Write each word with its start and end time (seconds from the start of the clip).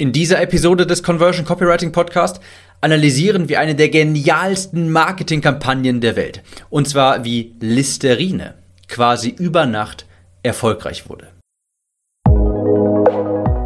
In 0.00 0.12
dieser 0.12 0.40
Episode 0.40 0.86
des 0.86 1.02
Conversion 1.02 1.44
Copywriting 1.44 1.92
Podcast 1.92 2.40
analysieren 2.80 3.50
wir 3.50 3.60
eine 3.60 3.74
der 3.74 3.90
genialsten 3.90 4.90
Marketingkampagnen 4.90 6.00
der 6.00 6.16
Welt. 6.16 6.42
Und 6.70 6.88
zwar 6.88 7.22
wie 7.26 7.54
Listerine 7.60 8.54
quasi 8.88 9.28
über 9.28 9.66
Nacht 9.66 10.06
erfolgreich 10.42 11.10
wurde. 11.10 11.28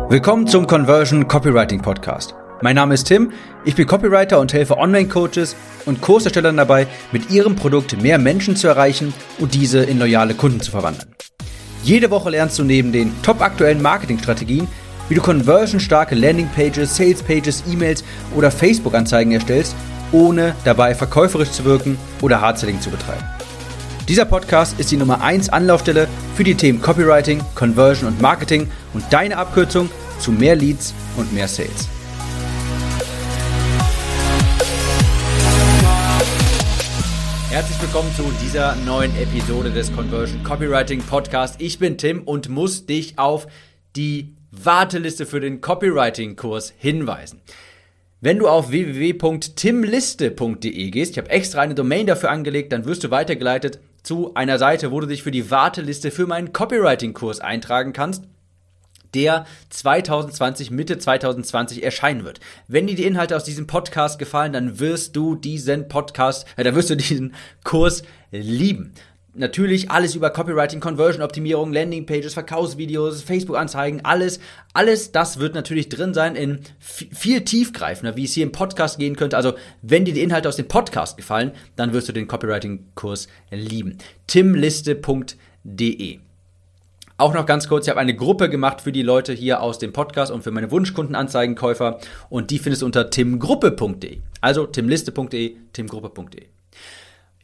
Willkommen 0.08 0.48
zum 0.48 0.66
Conversion 0.66 1.28
Copywriting 1.28 1.82
Podcast. 1.82 2.34
Mein 2.62 2.74
Name 2.74 2.94
ist 2.94 3.04
Tim, 3.04 3.30
ich 3.64 3.76
bin 3.76 3.86
Copywriter 3.86 4.40
und 4.40 4.52
helfe 4.52 4.76
Online-Coaches 4.76 5.54
und 5.86 6.00
Kurserstellern 6.00 6.56
dabei, 6.56 6.88
mit 7.12 7.30
ihrem 7.30 7.54
Produkt 7.54 8.02
mehr 8.02 8.18
Menschen 8.18 8.56
zu 8.56 8.66
erreichen 8.66 9.14
und 9.38 9.54
diese 9.54 9.84
in 9.84 10.00
loyale 10.00 10.34
Kunden 10.34 10.60
zu 10.60 10.72
verwandeln. 10.72 11.14
Jede 11.84 12.10
Woche 12.10 12.30
lernst 12.30 12.58
du 12.58 12.64
neben 12.64 12.90
den 12.90 13.12
top 13.22 13.40
aktuellen 13.40 13.82
Marketingstrategien, 13.82 14.66
wie 15.08 15.14
du 15.14 15.20
conversionstarke 15.20 16.14
Landingpages, 16.14 16.96
Salespages, 16.96 17.64
E-Mails 17.70 18.04
oder 18.34 18.50
Facebook-Anzeigen 18.50 19.32
erstellst, 19.32 19.76
ohne 20.12 20.54
dabei 20.64 20.94
verkäuferisch 20.94 21.50
zu 21.50 21.64
wirken 21.64 21.98
oder 22.22 22.40
Hardselling 22.40 22.80
zu 22.80 22.90
betreiben. 22.90 23.24
Dieser 24.08 24.24
Podcast 24.24 24.78
ist 24.78 24.90
die 24.90 24.96
Nummer 24.96 25.22
1 25.22 25.48
Anlaufstelle 25.48 26.08
für 26.34 26.44
die 26.44 26.54
Themen 26.54 26.80
Copywriting, 26.80 27.42
Conversion 27.54 28.08
und 28.08 28.20
Marketing 28.20 28.70
und 28.92 29.04
deine 29.10 29.36
Abkürzung 29.36 29.90
zu 30.18 30.30
mehr 30.30 30.56
Leads 30.56 30.94
und 31.16 31.32
mehr 31.32 31.48
Sales. 31.48 31.88
Herzlich 37.50 37.80
willkommen 37.80 38.10
zu 38.16 38.24
dieser 38.44 38.74
neuen 38.76 39.16
Episode 39.16 39.70
des 39.70 39.94
Conversion 39.94 40.42
Copywriting 40.42 41.00
Podcast. 41.00 41.60
Ich 41.60 41.78
bin 41.78 41.96
Tim 41.96 42.22
und 42.24 42.48
muss 42.48 42.84
dich 42.84 43.18
auf 43.18 43.46
die 43.96 44.34
Warteliste 44.62 45.26
für 45.26 45.40
den 45.40 45.60
Copywriting-Kurs 45.60 46.72
hinweisen. 46.76 47.40
Wenn 48.20 48.38
du 48.38 48.46
auf 48.48 48.70
www.timliste.de 48.70 50.90
gehst, 50.90 51.12
ich 51.12 51.18
habe 51.18 51.30
extra 51.30 51.60
eine 51.60 51.74
Domain 51.74 52.06
dafür 52.06 52.30
angelegt, 52.30 52.72
dann 52.72 52.84
wirst 52.84 53.04
du 53.04 53.10
weitergeleitet 53.10 53.80
zu 54.02 54.34
einer 54.34 54.58
Seite, 54.58 54.90
wo 54.90 55.00
du 55.00 55.06
dich 55.06 55.22
für 55.22 55.30
die 55.30 55.50
Warteliste 55.50 56.10
für 56.10 56.26
meinen 56.26 56.52
Copywriting-Kurs 56.52 57.40
eintragen 57.40 57.92
kannst 57.92 58.24
der 59.14 59.46
2020, 59.70 60.70
Mitte 60.70 60.98
2020 60.98 61.82
erscheinen 61.82 62.24
wird. 62.24 62.40
Wenn 62.68 62.86
dir 62.86 62.96
die 62.96 63.04
Inhalte 63.04 63.36
aus 63.36 63.44
diesem 63.44 63.66
Podcast 63.66 64.18
gefallen, 64.18 64.52
dann 64.52 64.80
wirst 64.80 65.16
du 65.16 65.36
diesen 65.36 65.88
Podcast, 65.88 66.46
äh, 66.56 66.64
dann 66.64 66.74
wirst 66.74 66.90
du 66.90 66.96
diesen 66.96 67.34
Kurs 67.62 68.02
lieben 68.30 68.92
natürlich 69.34 69.90
alles 69.90 70.14
über 70.14 70.30
Copywriting, 70.30 70.80
Conversion 70.80 71.22
Optimierung, 71.22 71.72
Landingpages, 71.72 72.34
Verkaufsvideos, 72.34 73.22
Facebook-Anzeigen, 73.22 74.04
alles, 74.04 74.40
alles 74.72 75.12
das 75.12 75.38
wird 75.38 75.54
natürlich 75.54 75.88
drin 75.88 76.14
sein 76.14 76.36
in 76.36 76.60
viel 76.78 77.42
tiefgreifender, 77.42 78.16
wie 78.16 78.24
es 78.24 78.34
hier 78.34 78.44
im 78.44 78.52
Podcast 78.52 78.98
gehen 78.98 79.16
könnte. 79.16 79.36
Also, 79.36 79.54
wenn 79.82 80.04
dir 80.04 80.14
die 80.14 80.22
Inhalte 80.22 80.48
aus 80.48 80.56
dem 80.56 80.68
Podcast 80.68 81.16
gefallen, 81.16 81.52
dann 81.76 81.92
wirst 81.92 82.08
du 82.08 82.12
den 82.12 82.28
Copywriting-Kurs 82.28 83.28
lieben. 83.50 83.98
timliste.de 84.26 86.18
auch 87.16 87.32
noch 87.32 87.46
ganz 87.46 87.68
kurz, 87.68 87.86
ich 87.86 87.90
habe 87.90 88.00
eine 88.00 88.16
Gruppe 88.16 88.50
gemacht 88.50 88.80
für 88.80 88.90
die 88.90 89.02
Leute 89.02 89.32
hier 89.32 89.62
aus 89.62 89.78
dem 89.78 89.92
Podcast 89.92 90.32
und 90.32 90.42
für 90.42 90.50
meine 90.50 90.72
Wunschkundenanzeigenkäufer 90.72 92.00
und 92.28 92.50
die 92.50 92.58
findest 92.58 92.82
du 92.82 92.86
unter 92.86 93.08
timgruppe.de. 93.08 94.18
Also 94.40 94.66
timliste.de, 94.66 95.56
timgruppe.de. 95.72 96.46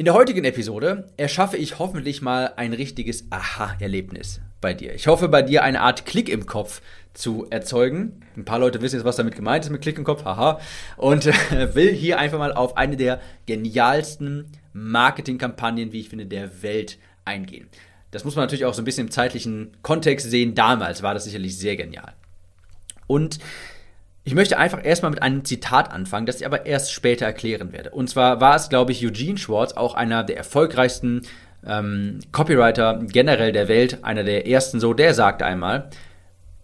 In 0.00 0.06
der 0.06 0.14
heutigen 0.14 0.44
Episode 0.44 1.12
erschaffe 1.18 1.58
ich 1.58 1.78
hoffentlich 1.78 2.22
mal 2.22 2.54
ein 2.56 2.72
richtiges 2.72 3.26
Aha-Erlebnis 3.28 4.40
bei 4.62 4.72
dir. 4.72 4.94
Ich 4.94 5.08
hoffe, 5.08 5.28
bei 5.28 5.42
dir 5.42 5.62
eine 5.62 5.82
Art 5.82 6.06
Klick 6.06 6.30
im 6.30 6.46
Kopf 6.46 6.80
zu 7.12 7.46
erzeugen. 7.50 8.22
Ein 8.34 8.46
paar 8.46 8.58
Leute 8.58 8.80
wissen 8.80 8.96
jetzt, 8.96 9.04
was 9.04 9.16
damit 9.16 9.34
gemeint 9.34 9.62
ist 9.62 9.70
mit 9.70 9.82
Klick 9.82 9.98
im 9.98 10.04
Kopf, 10.04 10.24
haha. 10.24 10.58
Und 10.96 11.26
äh, 11.26 11.74
will 11.74 11.92
hier 11.92 12.18
einfach 12.18 12.38
mal 12.38 12.54
auf 12.54 12.78
eine 12.78 12.96
der 12.96 13.20
genialsten 13.44 14.46
Marketingkampagnen, 14.72 15.92
wie 15.92 16.00
ich 16.00 16.08
finde, 16.08 16.24
der 16.24 16.62
Welt 16.62 16.96
eingehen. 17.26 17.68
Das 18.10 18.24
muss 18.24 18.36
man 18.36 18.44
natürlich 18.44 18.64
auch 18.64 18.72
so 18.72 18.80
ein 18.80 18.86
bisschen 18.86 19.08
im 19.08 19.12
zeitlichen 19.12 19.76
Kontext 19.82 20.30
sehen. 20.30 20.54
Damals 20.54 21.02
war 21.02 21.12
das 21.12 21.24
sicherlich 21.24 21.58
sehr 21.58 21.76
genial. 21.76 22.14
Und 23.06 23.38
ich 24.22 24.34
möchte 24.34 24.58
einfach 24.58 24.84
erstmal 24.84 25.10
mit 25.10 25.22
einem 25.22 25.44
Zitat 25.44 25.90
anfangen, 25.90 26.26
das 26.26 26.40
ich 26.40 26.46
aber 26.46 26.66
erst 26.66 26.92
später 26.92 27.26
erklären 27.26 27.72
werde. 27.72 27.90
Und 27.90 28.10
zwar 28.10 28.40
war 28.40 28.56
es, 28.56 28.68
glaube 28.68 28.92
ich, 28.92 29.04
Eugene 29.04 29.38
Schwartz, 29.38 29.72
auch 29.72 29.94
einer 29.94 30.24
der 30.24 30.36
erfolgreichsten 30.36 31.22
ähm, 31.66 32.20
Copywriter 32.32 33.00
generell 33.06 33.52
der 33.52 33.68
Welt, 33.68 34.04
einer 34.04 34.24
der 34.24 34.46
ersten 34.46 34.80
so, 34.80 34.94
der 34.94 35.14
sagte 35.14 35.46
einmal, 35.46 35.90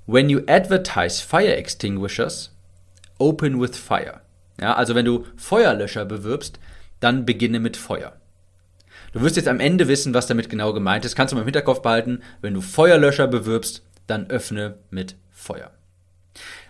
When 0.06 0.28
you 0.28 0.40
advertise 0.46 1.24
fire 1.24 1.56
extinguishers, 1.56 2.54
open 3.18 3.60
with 3.60 3.76
fire. 3.76 4.20
Ja, 4.60 4.74
also 4.74 4.94
wenn 4.94 5.04
du 5.04 5.24
Feuerlöscher 5.36 6.04
bewirbst, 6.04 6.60
dann 7.00 7.26
beginne 7.26 7.58
mit 7.58 7.76
Feuer. 7.76 8.12
Du 9.12 9.22
wirst 9.22 9.36
jetzt 9.36 9.48
am 9.48 9.60
Ende 9.60 9.88
wissen, 9.88 10.14
was 10.14 10.26
damit 10.26 10.48
genau 10.48 10.72
gemeint 10.72 11.04
ist. 11.04 11.16
Kannst 11.16 11.32
du 11.32 11.36
mal 11.36 11.42
im 11.42 11.46
Hinterkopf 11.46 11.82
behalten. 11.82 12.22
Wenn 12.40 12.54
du 12.54 12.60
Feuerlöscher 12.60 13.26
bewirbst, 13.26 13.82
dann 14.06 14.30
öffne 14.30 14.78
mit 14.90 15.16
Feuer. 15.32 15.70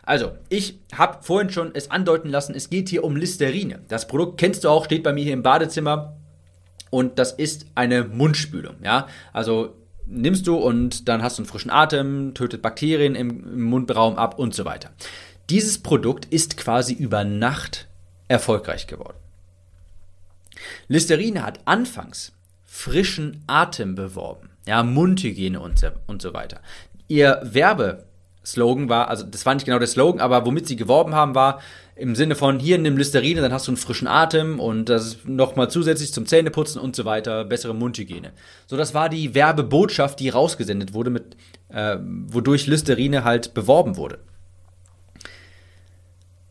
Also, 0.06 0.32
ich 0.48 0.78
habe 0.94 1.18
vorhin 1.22 1.50
schon 1.50 1.72
es 1.74 1.90
andeuten 1.90 2.30
lassen, 2.30 2.54
es 2.54 2.70
geht 2.70 2.88
hier 2.88 3.02
um 3.02 3.16
Listerine. 3.16 3.80
Das 3.88 4.06
Produkt 4.06 4.38
kennst 4.38 4.62
du 4.62 4.68
auch, 4.68 4.84
steht 4.84 5.02
bei 5.02 5.12
mir 5.12 5.24
hier 5.24 5.32
im 5.32 5.42
Badezimmer 5.42 6.16
und 6.90 7.18
das 7.18 7.32
ist 7.32 7.66
eine 7.74 8.04
Mundspülung, 8.04 8.76
ja? 8.84 9.08
Also 9.32 9.74
nimmst 10.06 10.46
du 10.46 10.56
und 10.56 11.08
dann 11.08 11.24
hast 11.24 11.38
du 11.38 11.42
einen 11.42 11.48
frischen 11.48 11.72
Atem, 11.72 12.34
tötet 12.34 12.62
Bakterien 12.62 13.16
im, 13.16 13.30
im 13.52 13.62
Mundraum 13.62 14.16
ab 14.16 14.38
und 14.38 14.54
so 14.54 14.64
weiter. 14.64 14.90
Dieses 15.50 15.82
Produkt 15.82 16.26
ist 16.26 16.56
quasi 16.56 16.94
über 16.94 17.24
Nacht 17.24 17.88
erfolgreich 18.28 18.86
geworden. 18.86 19.18
Listerine 20.86 21.42
hat 21.42 21.60
anfangs 21.64 22.32
frischen 22.62 23.42
Atem 23.48 23.96
beworben, 23.96 24.50
ja, 24.66 24.84
Mundhygiene 24.84 25.58
und 25.58 25.80
so, 25.80 25.88
und 26.06 26.22
so 26.22 26.32
weiter. 26.32 26.60
Ihr 27.08 27.40
Werbe 27.42 28.06
Slogan 28.46 28.88
war, 28.88 29.08
also 29.08 29.24
das 29.24 29.44
war 29.44 29.54
nicht 29.54 29.66
genau 29.66 29.78
der 29.78 29.88
Slogan, 29.88 30.20
aber 30.20 30.46
womit 30.46 30.66
sie 30.68 30.76
geworben 30.76 31.14
haben, 31.14 31.34
war 31.34 31.60
im 31.96 32.14
Sinne 32.14 32.34
von 32.34 32.58
hier 32.58 32.78
nimm 32.78 32.96
Listerine, 32.96 33.40
dann 33.40 33.52
hast 33.52 33.66
du 33.66 33.72
einen 33.72 33.76
frischen 33.76 34.06
Atem 34.06 34.60
und 34.60 34.88
das 34.88 35.18
nochmal 35.24 35.70
zusätzlich 35.70 36.12
zum 36.12 36.26
Zähneputzen 36.26 36.80
und 36.80 36.94
so 36.94 37.04
weiter, 37.04 37.44
bessere 37.44 37.74
Mundhygiene. 37.74 38.32
So, 38.66 38.76
das 38.76 38.94
war 38.94 39.08
die 39.08 39.34
Werbebotschaft, 39.34 40.20
die 40.20 40.28
rausgesendet 40.28 40.94
wurde, 40.94 41.10
mit, 41.10 41.36
äh, 41.70 41.96
wodurch 42.00 42.66
Listerine 42.66 43.24
halt 43.24 43.54
beworben 43.54 43.96
wurde 43.96 44.18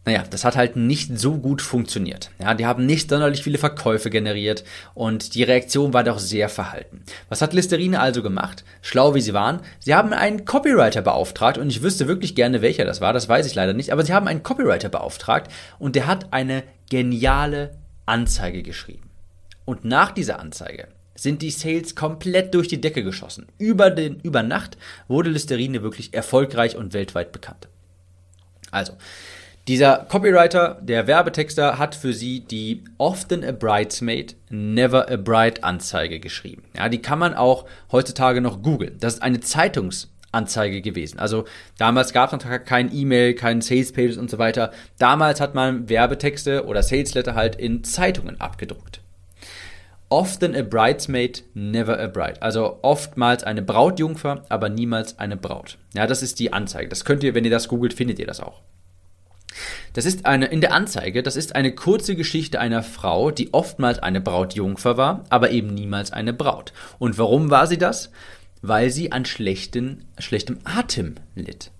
naja, 0.05 0.23
das 0.29 0.45
hat 0.45 0.55
halt 0.55 0.75
nicht 0.75 1.17
so 1.17 1.37
gut 1.37 1.63
funktioniert. 1.63 2.29
Ja, 2.39 2.53
die 2.53 2.67
haben 2.67 2.85
nicht 2.85 3.09
sonderlich 3.09 3.43
viele 3.43 3.57
Verkäufe 3.57 4.11
generiert 4.11 4.63
und 4.93 5.33
die 5.33 5.41
Reaktion 5.41 5.93
war 5.93 6.03
doch 6.03 6.19
sehr 6.19 6.47
verhalten. 6.47 7.01
Was 7.27 7.41
hat 7.41 7.53
Listerine 7.53 7.99
also 7.99 8.21
gemacht? 8.21 8.63
Schlau 8.83 9.15
wie 9.15 9.21
sie 9.21 9.33
waren, 9.33 9.61
sie 9.79 9.95
haben 9.95 10.13
einen 10.13 10.45
Copywriter 10.45 11.01
beauftragt 11.01 11.57
und 11.57 11.69
ich 11.69 11.81
wüsste 11.81 12.07
wirklich 12.07 12.35
gerne, 12.35 12.61
welcher 12.61 12.85
das 12.85 13.01
war, 13.01 13.13
das 13.13 13.27
weiß 13.27 13.47
ich 13.47 13.55
leider 13.55 13.73
nicht, 13.73 13.91
aber 13.91 14.05
sie 14.05 14.13
haben 14.13 14.27
einen 14.27 14.43
Copywriter 14.43 14.89
beauftragt 14.89 15.51
und 15.79 15.95
der 15.95 16.05
hat 16.05 16.31
eine 16.31 16.63
geniale 16.91 17.71
Anzeige 18.05 18.61
geschrieben. 18.61 19.09
Und 19.65 19.85
nach 19.85 20.11
dieser 20.11 20.39
Anzeige 20.39 20.87
sind 21.15 21.41
die 21.41 21.49
Sales 21.49 21.95
komplett 21.95 22.53
durch 22.53 22.67
die 22.67 22.79
Decke 22.79 23.03
geschossen. 23.03 23.47
Über, 23.57 23.89
den, 23.89 24.19
über 24.19 24.43
Nacht 24.43 24.77
wurde 25.07 25.31
Listerine 25.31 25.81
wirklich 25.81 26.13
erfolgreich 26.13 26.75
und 26.75 26.93
weltweit 26.93 27.31
bekannt. 27.31 27.69
Also, 28.69 28.93
dieser 29.67 30.05
Copywriter, 30.09 30.79
der 30.81 31.07
Werbetexter, 31.07 31.79
hat 31.79 31.95
für 31.95 32.13
sie 32.13 32.41
die 32.41 32.83
Often 32.99 33.43
a 33.43 33.51
Bridesmaid, 33.51 34.35
Never 34.49 35.09
a 35.09 35.15
Bride 35.15 35.63
Anzeige 35.63 36.19
geschrieben. 36.19 36.63
Ja, 36.77 36.87
die 36.87 37.01
kann 37.01 37.17
man 37.17 37.33
auch 37.33 37.65
heutzutage 37.91 38.41
noch 38.41 38.61
googeln. 38.61 38.97
Das 38.99 39.15
ist 39.15 39.23
eine 39.23 39.39
Zeitungsanzeige 39.39 40.81
gewesen. 40.81 41.17
Also 41.17 41.45
damals 41.79 42.13
gab 42.13 42.31
es 42.31 42.45
noch 42.45 42.63
kein 42.63 42.93
E-Mail, 42.93 43.33
kein 43.33 43.61
Sales 43.61 43.91
Pages 43.91 44.17
und 44.17 44.29
so 44.29 44.37
weiter. 44.37 44.71
Damals 44.99 45.41
hat 45.41 45.55
man 45.55 45.89
Werbetexte 45.89 46.65
oder 46.65 46.83
Salesletter 46.83 47.33
halt 47.33 47.55
in 47.55 47.83
Zeitungen 47.83 48.39
abgedruckt. 48.39 49.01
Often 50.09 50.55
a 50.55 50.61
bridesmaid, 50.61 51.43
never 51.55 51.99
a 51.99 52.05
bride. 52.05 52.39
Also 52.39 52.77
oftmals 52.83 53.43
eine 53.43 53.63
Brautjungfer, 53.63 54.45
aber 54.49 54.69
niemals 54.69 55.17
eine 55.17 55.37
Braut. 55.37 55.79
Ja, 55.95 56.05
das 56.05 56.21
ist 56.21 56.39
die 56.39 56.53
Anzeige. 56.53 56.87
Das 56.87 57.03
könnt 57.03 57.23
ihr, 57.23 57.33
wenn 57.33 57.45
ihr 57.45 57.49
das 57.49 57.67
googelt, 57.67 57.95
findet 57.95 58.19
ihr 58.19 58.27
das 58.27 58.39
auch. 58.39 58.61
Das 59.93 60.05
ist 60.05 60.25
eine, 60.25 60.47
in 60.47 60.61
der 60.61 60.73
Anzeige, 60.73 61.23
das 61.23 61.35
ist 61.35 61.55
eine 61.55 61.73
kurze 61.73 62.15
Geschichte 62.15 62.59
einer 62.59 62.83
Frau, 62.83 63.31
die 63.31 63.53
oftmals 63.53 63.99
eine 63.99 64.21
Brautjungfer 64.21 64.97
war, 64.97 65.23
aber 65.29 65.51
eben 65.51 65.73
niemals 65.73 66.11
eine 66.11 66.33
Braut. 66.33 66.73
Und 66.99 67.17
warum 67.17 67.49
war 67.49 67.67
sie 67.67 67.77
das? 67.77 68.11
Weil 68.61 68.89
sie 68.89 69.11
an 69.11 69.25
schlechten, 69.25 70.05
schlechtem 70.17 70.59
Atem 70.63 71.15
litt. 71.35 71.71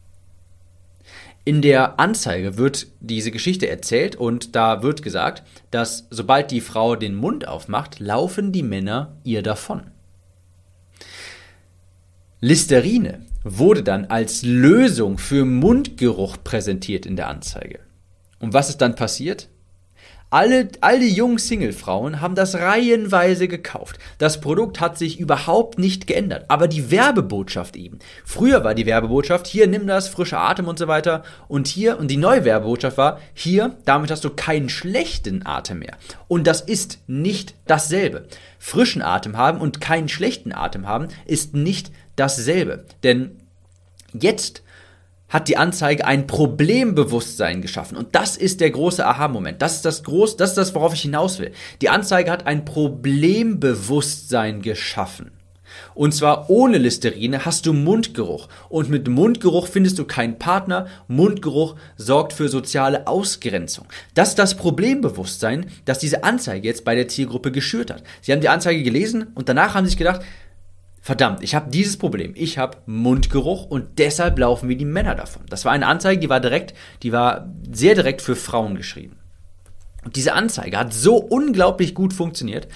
In 1.48 1.62
der 1.62 2.00
Anzeige 2.00 2.57
wird 2.57 2.88
diese 3.01 3.30
Geschichte 3.30 3.69
erzählt 3.69 4.16
und 4.16 4.56
da 4.56 4.81
wird 4.81 5.04
gesagt, 5.04 5.44
dass 5.69 6.07
sobald 6.10 6.50
die 6.50 6.62
Frau 6.62 6.95
den 6.95 7.13
Mund 7.13 7.48
aufmacht, 7.48 8.00
laufen 8.00 8.51
die 8.51 8.63
Männer 8.63 9.18
ihr 9.24 9.44
davon. 9.44 9.92
Listerine 12.46 13.26
wurde 13.44 13.82
dann 13.82 14.06
als 14.06 14.44
Lösung 14.44 15.18
für 15.18 15.46
Mundgeruch 15.46 16.38
präsentiert 16.44 17.08
in 17.08 17.16
der 17.16 17.28
Anzeige. 17.28 17.80
Und 18.40 18.54
was 18.54 18.70
ist 18.70 18.82
dann 18.82 18.94
passiert? 18.94 19.50
Alle, 20.30 20.68
all 20.82 21.00
die 21.00 21.12
jungen 21.12 21.40
Singlefrauen 21.40 22.22
haben 22.22 22.36
das 22.36 22.56
reihenweise 22.56 23.48
gekauft. 23.48 23.98
Das 24.20 24.42
Produkt 24.42 24.80
hat 24.80 24.98
sich 24.98 25.20
überhaupt 25.20 25.80
nicht 25.80 26.06
geändert. 26.06 26.46
Aber 26.50 26.68
die 26.68 26.92
Werbebotschaft 26.92 27.76
eben. 27.76 27.98
Früher 28.26 28.64
war 28.64 28.76
die 28.76 28.86
Werbebotschaft, 28.86 29.48
hier 29.48 29.66
nimm 29.66 29.88
das, 29.88 30.08
frischer 30.08 30.42
Atem 30.42 30.68
und 30.68 30.78
so 30.78 30.88
weiter. 30.88 31.24
Und 31.48 31.68
hier, 31.68 31.98
und 31.98 32.10
die 32.10 32.18
neue 32.18 32.44
Werbebotschaft 32.44 32.98
war, 32.98 33.20
hier, 33.34 33.78
damit 33.86 34.12
hast 34.12 34.24
du 34.24 34.30
keinen 34.30 34.70
schlechten 34.70 35.46
Atem 35.46 35.80
mehr. 35.80 35.98
Und 36.28 36.46
das 36.46 36.62
ist 36.62 37.00
nicht 37.08 37.56
dasselbe. 37.66 38.28
Frischen 38.60 39.02
Atem 39.02 39.38
haben 39.38 39.62
und 39.62 39.82
keinen 39.82 40.10
schlechten 40.10 40.52
Atem 40.52 40.88
haben 40.88 41.08
ist 41.26 41.56
nicht 41.56 41.88
dasselbe. 41.88 42.05
Denn 43.04 43.38
jetzt 44.14 44.64
hat 45.28 45.48
die 45.48 45.58
Anzeige 45.58 46.06
ein 46.06 46.28
Problembewusstsein 46.28 47.62
geschaffen. 47.62 47.98
Und 47.98 48.16
das 48.16 48.38
ist 48.38 48.62
der 48.62 48.72
große 48.72 49.06
Aha-Moment. 49.06 49.62
Das 49.62 49.76
ist 49.76 49.86
das 49.86 50.04
groß, 50.04 50.38
das 50.38 50.52
ist 50.52 50.58
das, 50.58 50.76
worauf 50.76 50.94
ich 50.94 51.02
hinaus 51.02 51.40
will. 51.40 51.52
Die 51.82 51.90
Anzeige 51.90 52.32
hat 52.32 52.46
ein 52.46 52.64
Problembewusstsein 52.64 54.62
geschaffen. 54.62 55.32
Und 55.94 56.14
zwar 56.14 56.50
ohne 56.50 56.78
Listerine 56.78 57.46
hast 57.46 57.66
du 57.66 57.74
Mundgeruch. 57.74 58.48
Und 58.70 58.90
mit 58.90 59.08
Mundgeruch 59.08 59.68
findest 59.68 60.00
du 60.00 60.06
keinen 60.06 60.38
Partner. 60.40 60.88
Mundgeruch 61.08 61.76
sorgt 61.98 62.34
für 62.34 62.48
soziale 62.48 63.08
Ausgrenzung. 63.08 63.88
Das 64.14 64.30
ist 64.30 64.40
das 64.40 64.56
Problembewusstsein, 64.56 65.66
das 65.86 66.00
diese 66.00 66.24
Anzeige 66.24 66.68
jetzt 66.68 66.86
bei 66.86 66.96
der 66.96 67.08
Zielgruppe 67.08 67.52
geschürt 67.52 67.92
hat. 67.92 68.04
Sie 68.22 68.32
haben 68.32 68.42
die 68.42 68.50
Anzeige 68.50 68.84
gelesen 68.84 69.28
und 69.36 69.50
danach 69.50 69.74
haben 69.74 69.86
sie 69.86 69.90
sich 69.92 69.98
gedacht, 69.98 70.22
verdammt, 71.06 71.44
ich 71.44 71.54
habe 71.54 71.69
dieses 71.69 71.98
Problem. 71.98 72.34
Ich 72.36 72.57
habe 72.57 72.80
Mundgeruch 72.88 73.68
und 73.68 74.00
deshalb 74.00 74.40
laufen 74.40 74.68
mir 74.68 74.75
die 74.75 74.86
Männer 74.86 75.13
davon. 75.13 75.44
Das 75.50 75.63
war 75.63 75.72
eine 75.72 75.86
Anzeige, 75.86 76.19
die 76.19 76.30
war 76.30 76.40
direkt, 76.40 76.74
die 77.04 77.12
war 77.12 77.48
sehr 77.72 77.94
direkt 77.94 78.24
für 78.24 78.36
Frauen 78.36 78.74
geschrieben. 78.75 79.19
Und 80.04 80.16
diese 80.16 80.34
Anzeige 80.34 80.80
hat 80.80 80.96
so 80.96 81.18
unglaublich 81.18 81.94
gut 81.94 82.12
funktioniert, 82.12 82.68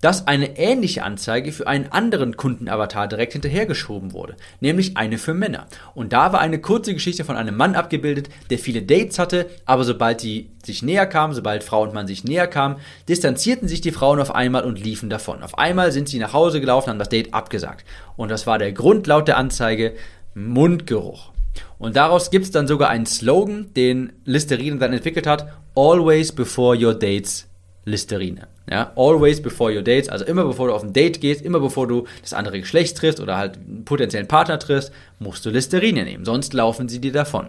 dass 0.00 0.26
eine 0.26 0.58
ähnliche 0.58 1.02
Anzeige 1.02 1.52
für 1.52 1.66
einen 1.66 1.90
anderen 1.90 2.36
Kundenavatar 2.36 3.08
direkt 3.08 3.32
hinterhergeschoben 3.32 4.12
wurde, 4.12 4.36
nämlich 4.60 4.96
eine 4.96 5.18
für 5.18 5.34
Männer. 5.34 5.66
Und 5.94 6.12
da 6.12 6.32
war 6.32 6.40
eine 6.40 6.60
kurze 6.60 6.94
Geschichte 6.94 7.24
von 7.24 7.36
einem 7.36 7.56
Mann 7.56 7.74
abgebildet, 7.74 8.28
der 8.50 8.58
viele 8.58 8.82
Dates 8.82 9.18
hatte, 9.18 9.48
aber 9.64 9.84
sobald 9.84 10.22
die 10.22 10.50
sich 10.64 10.82
näher 10.82 11.06
kamen, 11.06 11.34
sobald 11.34 11.64
Frau 11.64 11.82
und 11.82 11.94
Mann 11.94 12.06
sich 12.06 12.24
näher 12.24 12.46
kamen, 12.46 12.76
distanzierten 13.08 13.68
sich 13.68 13.80
die 13.80 13.92
Frauen 13.92 14.20
auf 14.20 14.34
einmal 14.34 14.64
und 14.64 14.82
liefen 14.82 15.08
davon. 15.08 15.42
Auf 15.42 15.58
einmal 15.58 15.92
sind 15.92 16.08
sie 16.08 16.18
nach 16.18 16.32
Hause 16.32 16.60
gelaufen, 16.60 16.90
haben 16.90 16.98
das 16.98 17.08
Date 17.08 17.32
abgesagt. 17.32 17.86
Und 18.16 18.30
das 18.30 18.46
war 18.46 18.58
der 18.58 18.72
Grund 18.72 19.06
laut 19.06 19.28
der 19.28 19.38
Anzeige 19.38 19.94
Mundgeruch. 20.34 21.30
Und 21.78 21.96
daraus 21.96 22.30
gibt 22.30 22.44
es 22.44 22.50
dann 22.50 22.66
sogar 22.66 22.90
einen 22.90 23.06
Slogan, 23.06 23.72
den 23.74 24.12
Listerine 24.24 24.76
dann 24.76 24.92
entwickelt 24.92 25.26
hat: 25.26 25.48
Always 25.74 26.32
before 26.32 26.76
your 26.76 26.94
dates 26.94 27.46
Listerine. 27.86 28.48
Ja, 28.68 28.92
always 28.96 29.40
before 29.40 29.72
your 29.72 29.82
dates, 29.82 30.08
also 30.08 30.24
immer 30.24 30.44
bevor 30.44 30.66
du 30.66 30.74
auf 30.74 30.82
ein 30.82 30.92
Date 30.92 31.20
gehst, 31.20 31.40
immer 31.40 31.60
bevor 31.60 31.86
du 31.86 32.06
das 32.20 32.34
andere 32.34 32.60
Geschlecht 32.60 32.96
triffst 32.98 33.20
oder 33.20 33.36
halt 33.36 33.56
einen 33.56 33.84
potenziellen 33.84 34.26
Partner 34.26 34.58
triffst, 34.58 34.92
musst 35.20 35.46
du 35.46 35.50
Listerine 35.50 36.04
nehmen, 36.04 36.24
sonst 36.24 36.52
laufen 36.52 36.88
sie 36.88 37.00
dir 37.00 37.12
davon. 37.12 37.48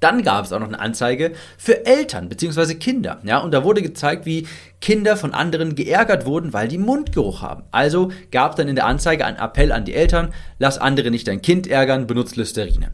Dann 0.00 0.22
gab 0.22 0.44
es 0.44 0.52
auch 0.52 0.60
noch 0.60 0.68
eine 0.68 0.80
Anzeige 0.80 1.32
für 1.58 1.84
Eltern 1.84 2.28
bzw. 2.28 2.74
Kinder. 2.76 3.18
Ja, 3.24 3.38
und 3.38 3.52
da 3.52 3.64
wurde 3.64 3.82
gezeigt, 3.82 4.26
wie 4.26 4.46
Kinder 4.80 5.16
von 5.16 5.34
anderen 5.34 5.74
geärgert 5.74 6.24
wurden, 6.24 6.52
weil 6.52 6.68
die 6.68 6.78
Mundgeruch 6.78 7.42
haben. 7.42 7.64
Also 7.72 8.10
gab 8.30 8.56
dann 8.56 8.68
in 8.68 8.76
der 8.76 8.86
Anzeige 8.86 9.26
einen 9.26 9.38
Appell 9.38 9.72
an 9.72 9.84
die 9.84 9.94
Eltern, 9.94 10.32
lass 10.58 10.78
andere 10.78 11.10
nicht 11.10 11.26
dein 11.26 11.42
Kind 11.42 11.66
ärgern, 11.66 12.06
benutzt 12.06 12.36
Listerine. 12.36 12.92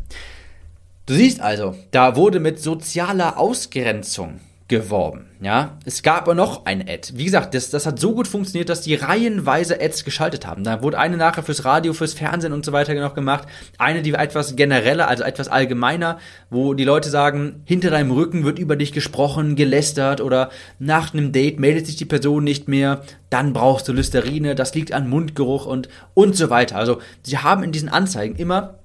Du 1.06 1.14
siehst 1.14 1.42
also, 1.42 1.76
da 1.90 2.16
wurde 2.16 2.40
mit 2.40 2.58
sozialer 2.58 3.38
Ausgrenzung 3.38 4.40
geworben. 4.66 5.26
Ja, 5.42 5.76
es 5.84 6.02
gab 6.02 6.22
aber 6.22 6.34
noch 6.34 6.64
ein 6.64 6.80
Ad. 6.88 7.12
Wie 7.14 7.24
gesagt, 7.24 7.52
das, 7.52 7.68
das 7.68 7.84
hat 7.84 7.98
so 7.98 8.14
gut 8.14 8.26
funktioniert, 8.26 8.70
dass 8.70 8.80
die 8.80 8.94
reihenweise 8.94 9.78
Ads 9.78 10.04
geschaltet 10.04 10.46
haben. 10.46 10.64
Da 10.64 10.82
wurde 10.82 10.98
eine 10.98 11.18
nachher 11.18 11.42
fürs 11.42 11.66
Radio, 11.66 11.92
fürs 11.92 12.14
Fernsehen 12.14 12.54
und 12.54 12.64
so 12.64 12.72
weiter 12.72 12.94
noch 12.94 13.14
gemacht. 13.14 13.46
Eine, 13.76 14.00
die 14.00 14.14
war 14.14 14.22
etwas 14.22 14.56
genereller, 14.56 15.06
also 15.06 15.22
etwas 15.22 15.48
allgemeiner, 15.48 16.18
wo 16.48 16.72
die 16.72 16.84
Leute 16.84 17.10
sagen, 17.10 17.60
hinter 17.66 17.90
deinem 17.90 18.10
Rücken 18.10 18.44
wird 18.44 18.58
über 18.58 18.76
dich 18.76 18.92
gesprochen, 18.92 19.54
gelästert 19.54 20.22
oder 20.22 20.48
nach 20.78 21.12
einem 21.12 21.32
Date 21.32 21.60
meldet 21.60 21.86
sich 21.86 21.96
die 21.96 22.06
Person 22.06 22.42
nicht 22.42 22.66
mehr, 22.66 23.02
dann 23.28 23.52
brauchst 23.52 23.86
du 23.86 23.92
Listerine, 23.92 24.54
das 24.54 24.74
liegt 24.74 24.92
an 24.92 25.10
Mundgeruch 25.10 25.66
und, 25.66 25.90
und 26.14 26.36
so 26.36 26.48
weiter. 26.48 26.76
Also, 26.76 27.00
sie 27.22 27.36
haben 27.36 27.64
in 27.64 27.72
diesen 27.72 27.90
Anzeigen 27.90 28.36
immer 28.36 28.78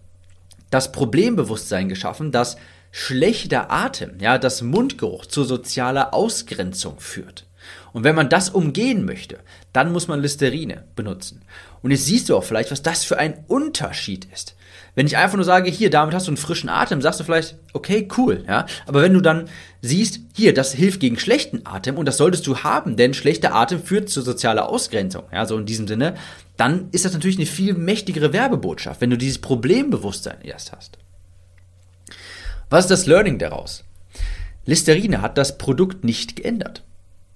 das 0.69 0.91
Problembewusstsein 0.91 1.89
geschaffen, 1.89 2.31
dass 2.31 2.57
schlechter 2.91 3.71
Atem, 3.71 4.19
ja, 4.19 4.37
das 4.37 4.61
Mundgeruch 4.61 5.25
zu 5.25 5.43
sozialer 5.43 6.13
Ausgrenzung 6.13 6.99
führt. 6.99 7.45
Und 7.93 8.03
wenn 8.03 8.15
man 8.15 8.29
das 8.29 8.49
umgehen 8.49 9.05
möchte, 9.05 9.39
dann 9.73 9.91
muss 9.91 10.07
man 10.07 10.21
Listerine 10.21 10.83
benutzen. 10.95 11.41
Und 11.81 11.91
jetzt 11.91 12.05
siehst 12.05 12.29
du 12.29 12.35
auch 12.35 12.43
vielleicht, 12.43 12.71
was 12.71 12.81
das 12.81 13.03
für 13.03 13.17
ein 13.17 13.45
Unterschied 13.47 14.27
ist. 14.33 14.55
Wenn 14.95 15.07
ich 15.07 15.17
einfach 15.17 15.35
nur 15.35 15.45
sage, 15.45 15.69
hier, 15.69 15.89
damit 15.89 16.13
hast 16.13 16.27
du 16.27 16.31
einen 16.31 16.37
frischen 16.37 16.69
Atem, 16.69 17.01
sagst 17.01 17.19
du 17.19 17.23
vielleicht, 17.23 17.55
okay, 17.73 18.07
cool, 18.17 18.43
ja. 18.47 18.65
Aber 18.85 19.01
wenn 19.01 19.13
du 19.13 19.21
dann 19.21 19.47
siehst, 19.81 20.19
hier, 20.35 20.53
das 20.53 20.73
hilft 20.73 20.99
gegen 20.99 21.17
schlechten 21.17 21.65
Atem 21.65 21.97
und 21.97 22.05
das 22.05 22.17
solltest 22.17 22.45
du 22.47 22.59
haben, 22.59 22.97
denn 22.97 23.13
schlechter 23.13 23.55
Atem 23.55 23.81
führt 23.81 24.09
zu 24.09 24.21
sozialer 24.21 24.67
Ausgrenzung, 24.67 25.23
ja, 25.31 25.45
so 25.45 25.57
in 25.57 25.65
diesem 25.65 25.87
Sinne, 25.87 26.15
dann 26.59 26.89
ist 26.91 27.05
das 27.05 27.13
natürlich 27.13 27.37
eine 27.37 27.45
viel 27.45 27.73
mächtigere 27.73 28.33
Werbebotschaft, 28.33 28.99
wenn 28.99 29.09
du 29.09 29.17
dieses 29.17 29.39
Problembewusstsein 29.39 30.41
erst 30.43 30.73
hast. 30.73 30.97
Was 32.69 32.85
ist 32.85 32.91
das 32.91 33.05
Learning 33.05 33.39
daraus? 33.39 33.85
Listerine 34.65 35.21
hat 35.21 35.37
das 35.37 35.57
Produkt 35.57 36.03
nicht 36.03 36.35
geändert. 36.35 36.83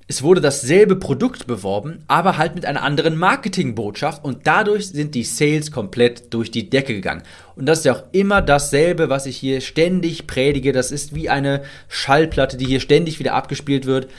Es 0.07 0.21
wurde 0.21 0.41
dasselbe 0.41 0.97
Produkt 0.97 1.47
beworben, 1.47 2.03
aber 2.07 2.37
halt 2.37 2.55
mit 2.55 2.65
einer 2.65 2.83
anderen 2.83 3.17
Marketingbotschaft 3.17 4.25
und 4.25 4.45
dadurch 4.45 4.89
sind 4.89 5.15
die 5.15 5.23
Sales 5.23 5.71
komplett 5.71 6.33
durch 6.33 6.51
die 6.51 6.69
Decke 6.69 6.93
gegangen. 6.93 7.23
Und 7.55 7.65
das 7.65 7.79
ist 7.79 7.85
ja 7.85 7.93
auch 7.93 8.03
immer 8.11 8.41
dasselbe, 8.41 9.07
was 9.07 9.25
ich 9.25 9.37
hier 9.37 9.61
ständig 9.61 10.27
predige. 10.27 10.73
Das 10.73 10.91
ist 10.91 11.15
wie 11.15 11.29
eine 11.29 11.63
Schallplatte, 11.87 12.57
die 12.57 12.65
hier 12.65 12.81
ständig 12.81 13.19
wieder 13.19 13.33
abgespielt 13.33 13.85
wird. 13.85 14.09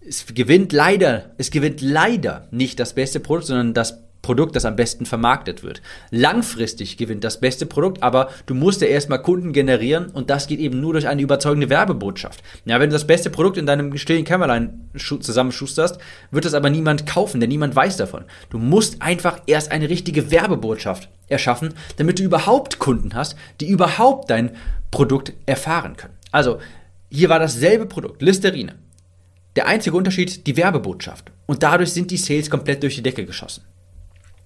Es 0.00 0.24
gewinnt 0.34 0.72
leider, 0.72 1.34
es 1.36 1.50
gewinnt 1.50 1.82
leider 1.82 2.48
nicht 2.50 2.80
das 2.80 2.94
beste 2.94 3.20
Produkt, 3.20 3.48
sondern 3.48 3.74
das 3.74 4.07
Produkt, 4.22 4.56
das 4.56 4.64
am 4.64 4.76
besten 4.76 5.06
vermarktet 5.06 5.62
wird. 5.62 5.80
Langfristig 6.10 6.96
gewinnt 6.96 7.24
das 7.24 7.40
beste 7.40 7.66
Produkt, 7.66 8.02
aber 8.02 8.28
du 8.46 8.54
musst 8.54 8.80
ja 8.80 8.88
erstmal 8.88 9.22
Kunden 9.22 9.52
generieren 9.52 10.10
und 10.10 10.28
das 10.28 10.46
geht 10.46 10.58
eben 10.58 10.80
nur 10.80 10.92
durch 10.92 11.06
eine 11.06 11.22
überzeugende 11.22 11.70
Werbebotschaft. 11.70 12.42
Ja, 12.64 12.80
wenn 12.80 12.90
du 12.90 12.94
das 12.94 13.06
beste 13.06 13.30
Produkt 13.30 13.56
in 13.56 13.66
deinem 13.66 13.96
stillen 13.96 14.24
Kämmerlein 14.24 14.90
zusammenschusterst, 14.96 15.98
wird 16.30 16.44
das 16.44 16.54
aber 16.54 16.68
niemand 16.68 17.06
kaufen, 17.06 17.40
denn 17.40 17.48
niemand 17.48 17.76
weiß 17.76 17.96
davon. 17.96 18.24
Du 18.50 18.58
musst 18.58 19.00
einfach 19.00 19.40
erst 19.46 19.70
eine 19.70 19.88
richtige 19.88 20.30
Werbebotschaft 20.30 21.08
erschaffen, 21.28 21.74
damit 21.96 22.18
du 22.18 22.24
überhaupt 22.24 22.78
Kunden 22.78 23.14
hast, 23.14 23.36
die 23.60 23.68
überhaupt 23.68 24.30
dein 24.30 24.50
Produkt 24.90 25.32
erfahren 25.46 25.96
können. 25.96 26.14
Also, 26.32 26.58
hier 27.10 27.28
war 27.28 27.38
dasselbe 27.38 27.86
Produkt, 27.86 28.20
Listerine. 28.20 28.74
Der 29.56 29.66
einzige 29.66 29.96
Unterschied, 29.96 30.46
die 30.46 30.56
Werbebotschaft. 30.56 31.32
Und 31.46 31.62
dadurch 31.62 31.92
sind 31.92 32.10
die 32.10 32.16
Sales 32.16 32.50
komplett 32.50 32.82
durch 32.82 32.96
die 32.96 33.02
Decke 33.02 33.24
geschossen. 33.24 33.64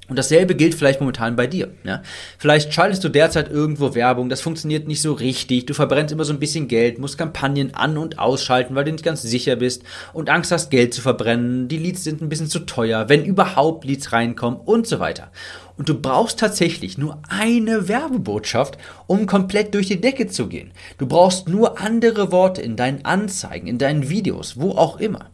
Und 0.09 0.19
dasselbe 0.19 0.57
gilt 0.57 0.75
vielleicht 0.75 1.01
momentan 1.01 1.37
bei 1.37 1.47
dir. 1.47 1.71
Ja? 1.85 2.03
Vielleicht 2.37 2.75
schaltest 2.75 3.05
du 3.05 3.09
derzeit 3.09 3.51
irgendwo 3.51 3.95
Werbung, 3.95 4.29
das 4.29 4.41
funktioniert 4.41 4.89
nicht 4.89 5.01
so 5.01 5.13
richtig, 5.13 5.67
du 5.67 5.75
verbrennst 5.75 6.13
immer 6.13 6.25
so 6.25 6.33
ein 6.33 6.41
bisschen 6.41 6.67
Geld, 6.67 6.99
musst 6.99 7.17
Kampagnen 7.17 7.75
an- 7.75 7.97
und 7.97 8.19
ausschalten, 8.19 8.75
weil 8.75 8.85
du 8.85 8.93
nicht 8.93 9.05
ganz 9.05 9.23
sicher 9.23 9.57
bist 9.57 9.85
und 10.13 10.29
Angst 10.29 10.51
hast, 10.51 10.71
Geld 10.71 10.93
zu 10.93 11.03
verbrennen, 11.03 11.69
die 11.69 11.79
Leads 11.79 12.03
sind 12.03 12.21
ein 12.21 12.29
bisschen 12.29 12.49
zu 12.49 12.61
teuer, 12.61 13.09
wenn 13.09 13.25
überhaupt 13.25 13.85
Leads 13.85 14.13
reinkommen 14.13 14.59
und 14.61 14.89
so 14.89 14.99
weiter. 14.99 15.31
Und 15.79 15.89
du 15.89 15.95
brauchst 16.01 16.41
tatsächlich 16.41 16.99
nur 16.99 17.23
eine 17.29 17.89
Werbebotschaft, 17.89 18.79
um 19.07 19.27
komplett 19.27 19.73
durch 19.73 19.87
die 19.87 20.01
Decke 20.01 20.27
zu 20.27 20.49
gehen. 20.49 20.73
Du 20.99 21.07
brauchst 21.07 21.49
nur 21.49 21.81
andere 21.81 22.33
Worte 22.33 22.61
in 22.61 22.77
deinen 22.77 23.05
Anzeigen, 23.05 23.69
in 23.69 23.79
deinen 23.79 24.09
Videos, 24.09 24.61
wo 24.61 24.73
auch 24.73 24.99
immer. 24.99 25.31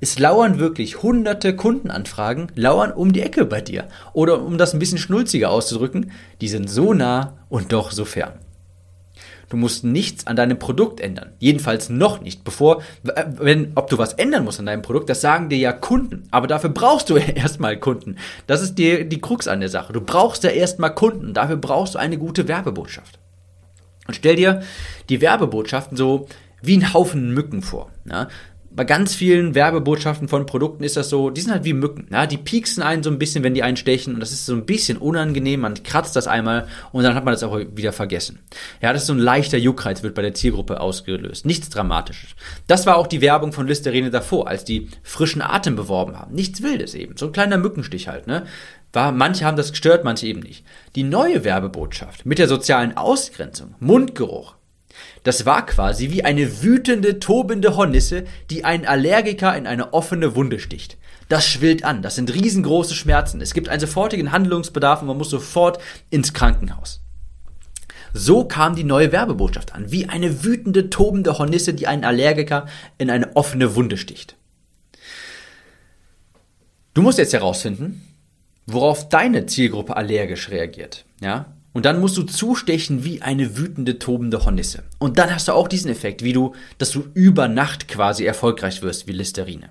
Es 0.00 0.18
lauern 0.18 0.58
wirklich 0.58 1.02
hunderte 1.02 1.56
Kundenanfragen, 1.56 2.52
lauern 2.54 2.92
um 2.92 3.12
die 3.12 3.22
Ecke 3.22 3.44
bei 3.44 3.60
dir. 3.60 3.88
Oder 4.12 4.42
um 4.42 4.56
das 4.56 4.72
ein 4.72 4.78
bisschen 4.78 4.98
schnulziger 4.98 5.50
auszudrücken, 5.50 6.12
die 6.40 6.48
sind 6.48 6.70
so 6.70 6.94
nah 6.94 7.38
und 7.48 7.72
doch 7.72 7.90
so 7.90 8.04
fern. 8.04 8.34
Du 9.48 9.56
musst 9.56 9.82
nichts 9.82 10.26
an 10.26 10.36
deinem 10.36 10.58
Produkt 10.58 11.00
ändern. 11.00 11.32
Jedenfalls 11.38 11.88
noch 11.88 12.20
nicht. 12.20 12.44
Bevor, 12.44 12.82
wenn, 13.02 13.72
ob 13.76 13.88
du 13.88 13.96
was 13.96 14.12
ändern 14.12 14.44
musst 14.44 14.60
an 14.60 14.66
deinem 14.66 14.82
Produkt, 14.82 15.08
das 15.08 15.22
sagen 15.22 15.48
dir 15.48 15.58
ja 15.58 15.72
Kunden. 15.72 16.24
Aber 16.30 16.46
dafür 16.46 16.70
brauchst 16.70 17.08
du 17.08 17.16
erstmal 17.16 17.78
Kunden. 17.78 18.16
Das 18.46 18.60
ist 18.60 18.76
die, 18.76 19.08
die 19.08 19.20
Krux 19.20 19.48
an 19.48 19.60
der 19.60 19.70
Sache. 19.70 19.92
Du 19.92 20.00
brauchst 20.02 20.44
ja 20.44 20.50
erstmal 20.50 20.94
Kunden. 20.94 21.32
Dafür 21.32 21.56
brauchst 21.56 21.94
du 21.94 21.98
eine 21.98 22.18
gute 22.18 22.46
Werbebotschaft. 22.46 23.18
Und 24.06 24.14
stell 24.14 24.36
dir 24.36 24.62
die 25.08 25.20
Werbebotschaften 25.20 25.96
so 25.96 26.26
wie 26.60 26.76
ein 26.76 26.92
Haufen 26.92 27.32
Mücken 27.32 27.62
vor. 27.62 27.90
Ja? 28.04 28.28
Bei 28.78 28.84
ganz 28.84 29.12
vielen 29.12 29.56
Werbebotschaften 29.56 30.28
von 30.28 30.46
Produkten 30.46 30.84
ist 30.84 30.96
das 30.96 31.08
so, 31.10 31.30
die 31.30 31.40
sind 31.40 31.50
halt 31.50 31.64
wie 31.64 31.72
Mücken. 31.72 32.06
Ja? 32.12 32.26
Die 32.26 32.36
pieksen 32.36 32.80
einen 32.80 33.02
so 33.02 33.10
ein 33.10 33.18
bisschen, 33.18 33.42
wenn 33.42 33.52
die 33.52 33.64
einen 33.64 33.76
stechen 33.76 34.14
und 34.14 34.20
das 34.20 34.30
ist 34.30 34.46
so 34.46 34.54
ein 34.54 34.66
bisschen 34.66 34.98
unangenehm. 34.98 35.62
Man 35.62 35.82
kratzt 35.82 36.14
das 36.14 36.28
einmal 36.28 36.68
und 36.92 37.02
dann 37.02 37.16
hat 37.16 37.24
man 37.24 37.34
das 37.34 37.42
auch 37.42 37.58
wieder 37.74 37.92
vergessen. 37.92 38.38
Ja, 38.80 38.92
das 38.92 39.02
ist 39.02 39.08
so 39.08 39.14
ein 39.14 39.18
leichter 39.18 39.58
Juckreiz, 39.58 40.04
wird 40.04 40.14
bei 40.14 40.22
der 40.22 40.34
Zielgruppe 40.34 40.80
ausgelöst. 40.80 41.44
Nichts 41.44 41.70
Dramatisches. 41.70 42.36
Das 42.68 42.86
war 42.86 42.98
auch 42.98 43.08
die 43.08 43.20
Werbung 43.20 43.52
von 43.52 43.66
Listerine 43.66 44.10
davor, 44.10 44.46
als 44.46 44.62
die 44.62 44.88
frischen 45.02 45.42
Atem 45.42 45.74
beworben 45.74 46.16
haben. 46.16 46.32
Nichts 46.32 46.62
Wildes 46.62 46.94
eben. 46.94 47.16
So 47.16 47.26
ein 47.26 47.32
kleiner 47.32 47.58
Mückenstich 47.58 48.06
halt, 48.06 48.28
ne? 48.28 48.46
War, 48.92 49.10
manche 49.10 49.44
haben 49.44 49.56
das 49.56 49.72
gestört, 49.72 50.04
manche 50.04 50.28
eben 50.28 50.38
nicht. 50.40 50.64
Die 50.94 51.02
neue 51.02 51.42
Werbebotschaft 51.42 52.26
mit 52.26 52.38
der 52.38 52.46
sozialen 52.46 52.96
Ausgrenzung, 52.96 53.74
Mundgeruch, 53.80 54.54
das 55.22 55.46
war 55.46 55.66
quasi 55.66 56.10
wie 56.10 56.24
eine 56.24 56.62
wütende, 56.62 57.18
tobende 57.18 57.76
Hornisse, 57.76 58.24
die 58.50 58.64
einen 58.64 58.86
Allergiker 58.86 59.56
in 59.56 59.66
eine 59.66 59.92
offene 59.92 60.34
Wunde 60.34 60.58
sticht. 60.58 60.96
Das 61.28 61.46
schwillt 61.46 61.84
an, 61.84 62.00
das 62.02 62.14
sind 62.14 62.34
riesengroße 62.34 62.94
Schmerzen, 62.94 63.40
es 63.40 63.52
gibt 63.52 63.68
einen 63.68 63.80
sofortigen 63.80 64.32
Handlungsbedarf 64.32 65.02
und 65.02 65.08
man 65.08 65.18
muss 65.18 65.30
sofort 65.30 65.78
ins 66.10 66.32
Krankenhaus. 66.32 67.02
So 68.14 68.44
kam 68.44 68.74
die 68.74 68.84
neue 68.84 69.12
Werbebotschaft 69.12 69.74
an, 69.74 69.90
wie 69.92 70.08
eine 70.08 70.42
wütende, 70.42 70.88
tobende 70.88 71.38
Hornisse, 71.38 71.74
die 71.74 71.86
einen 71.86 72.04
Allergiker 72.04 72.66
in 72.96 73.10
eine 73.10 73.36
offene 73.36 73.76
Wunde 73.76 73.98
sticht. 73.98 74.36
Du 76.94 77.02
musst 77.02 77.18
jetzt 77.18 77.34
herausfinden, 77.34 78.02
worauf 78.66 79.08
deine 79.08 79.46
Zielgruppe 79.46 79.96
allergisch 79.96 80.48
reagiert. 80.48 81.04
Ja? 81.20 81.57
Und 81.78 81.84
dann 81.84 82.00
musst 82.00 82.16
du 82.16 82.24
zustechen 82.24 83.04
wie 83.04 83.22
eine 83.22 83.56
wütende, 83.56 84.00
tobende 84.00 84.44
Hornisse. 84.44 84.82
Und 84.98 85.16
dann 85.16 85.32
hast 85.32 85.46
du 85.46 85.52
auch 85.52 85.68
diesen 85.68 85.92
Effekt, 85.92 86.24
wie 86.24 86.32
du, 86.32 86.56
dass 86.78 86.90
du 86.90 87.04
über 87.14 87.46
Nacht 87.46 87.86
quasi 87.86 88.24
erfolgreich 88.24 88.82
wirst 88.82 89.06
wie 89.06 89.12
Listerine. 89.12 89.68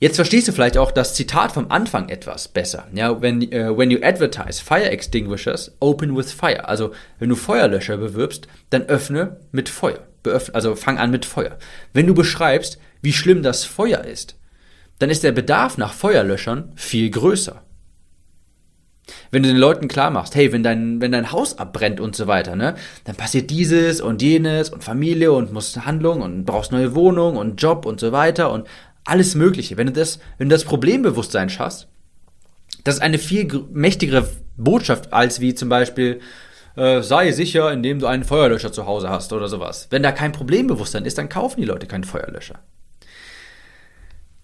Jetzt 0.00 0.16
verstehst 0.16 0.48
du 0.48 0.52
vielleicht 0.52 0.76
auch 0.76 0.90
das 0.90 1.14
Zitat 1.14 1.52
vom 1.52 1.70
Anfang 1.70 2.08
etwas 2.08 2.48
besser. 2.48 2.88
Ja, 2.92 3.22
when, 3.22 3.40
uh, 3.40 3.78
when 3.78 3.92
you 3.92 4.00
advertise 4.02 4.60
fire 4.60 4.90
extinguishers, 4.90 5.70
open 5.78 6.16
with 6.16 6.32
fire. 6.32 6.66
Also, 6.66 6.90
wenn 7.20 7.28
du 7.28 7.36
Feuerlöscher 7.36 7.96
bewirbst, 7.96 8.48
dann 8.70 8.82
öffne 8.86 9.36
mit 9.52 9.68
Feuer. 9.68 10.00
Beöffne, 10.24 10.56
also 10.56 10.74
fang 10.74 10.98
an 10.98 11.12
mit 11.12 11.24
Feuer. 11.24 11.56
Wenn 11.92 12.08
du 12.08 12.14
beschreibst, 12.14 12.80
wie 13.00 13.12
schlimm 13.12 13.44
das 13.44 13.62
Feuer 13.62 14.00
ist, 14.00 14.34
dann 14.98 15.08
ist 15.08 15.22
der 15.22 15.30
Bedarf 15.30 15.78
nach 15.78 15.92
Feuerlöschern 15.92 16.72
viel 16.74 17.10
größer. 17.10 17.62
Wenn 19.30 19.42
du 19.42 19.48
den 19.48 19.58
Leuten 19.58 19.88
klar 19.88 20.10
machst, 20.10 20.34
hey, 20.34 20.52
wenn 20.52 20.62
dein, 20.62 21.00
wenn 21.00 21.12
dein 21.12 21.32
Haus 21.32 21.58
abbrennt 21.58 22.00
und 22.00 22.16
so 22.16 22.26
weiter, 22.26 22.56
ne, 22.56 22.74
dann 23.04 23.16
passiert 23.16 23.50
dieses 23.50 24.00
und 24.00 24.22
jenes 24.22 24.70
und 24.70 24.84
Familie 24.84 25.32
und 25.32 25.52
musst 25.52 25.84
Handlung 25.84 26.22
und 26.22 26.44
brauchst 26.44 26.72
neue 26.72 26.94
Wohnung 26.94 27.36
und 27.36 27.60
Job 27.60 27.86
und 27.86 28.00
so 28.00 28.12
weiter 28.12 28.52
und 28.52 28.66
alles 29.04 29.34
Mögliche. 29.34 29.76
Wenn 29.76 29.88
du 29.88 29.92
das, 29.92 30.18
wenn 30.38 30.48
du 30.48 30.54
das 30.54 30.64
Problembewusstsein 30.64 31.50
schaffst, 31.50 31.88
das 32.84 32.96
ist 32.96 33.00
eine 33.02 33.18
viel 33.18 33.64
mächtigere 33.72 34.28
Botschaft 34.56 35.12
als 35.12 35.40
wie 35.40 35.54
zum 35.54 35.68
Beispiel, 35.68 36.20
äh, 36.76 37.02
sei 37.02 37.32
sicher, 37.32 37.72
indem 37.72 37.98
du 37.98 38.06
einen 38.06 38.24
Feuerlöscher 38.24 38.72
zu 38.72 38.86
Hause 38.86 39.10
hast 39.10 39.32
oder 39.32 39.48
sowas. 39.48 39.88
Wenn 39.90 40.02
da 40.02 40.12
kein 40.12 40.32
Problembewusstsein 40.32 41.04
ist, 41.04 41.18
dann 41.18 41.28
kaufen 41.28 41.60
die 41.60 41.66
Leute 41.66 41.86
keinen 41.86 42.04
Feuerlöscher. 42.04 42.60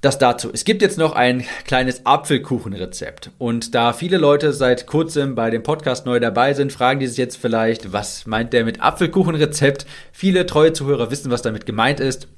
Das 0.06 0.18
dazu. 0.18 0.50
Es 0.52 0.64
gibt 0.64 0.82
jetzt 0.82 0.98
noch 0.98 1.16
ein 1.16 1.42
kleines 1.64 2.06
Apfelkuchenrezept. 2.06 3.32
Und 3.38 3.74
da 3.74 3.92
viele 3.92 4.18
Leute 4.18 4.52
seit 4.52 4.86
kurzem 4.86 5.34
bei 5.34 5.50
dem 5.50 5.64
Podcast 5.64 6.06
neu 6.06 6.20
dabei 6.20 6.54
sind, 6.54 6.72
fragen 6.72 7.00
die 7.00 7.08
sich 7.08 7.18
jetzt 7.18 7.38
vielleicht, 7.38 7.92
was 7.92 8.24
meint 8.24 8.52
der 8.52 8.64
mit 8.64 8.80
Apfelkuchenrezept? 8.80 9.84
Viele 10.12 10.46
treue 10.46 10.72
Zuhörer 10.72 11.10
wissen, 11.10 11.32
was 11.32 11.42
damit 11.42 11.66
gemeint 11.66 11.98
ist 11.98 12.28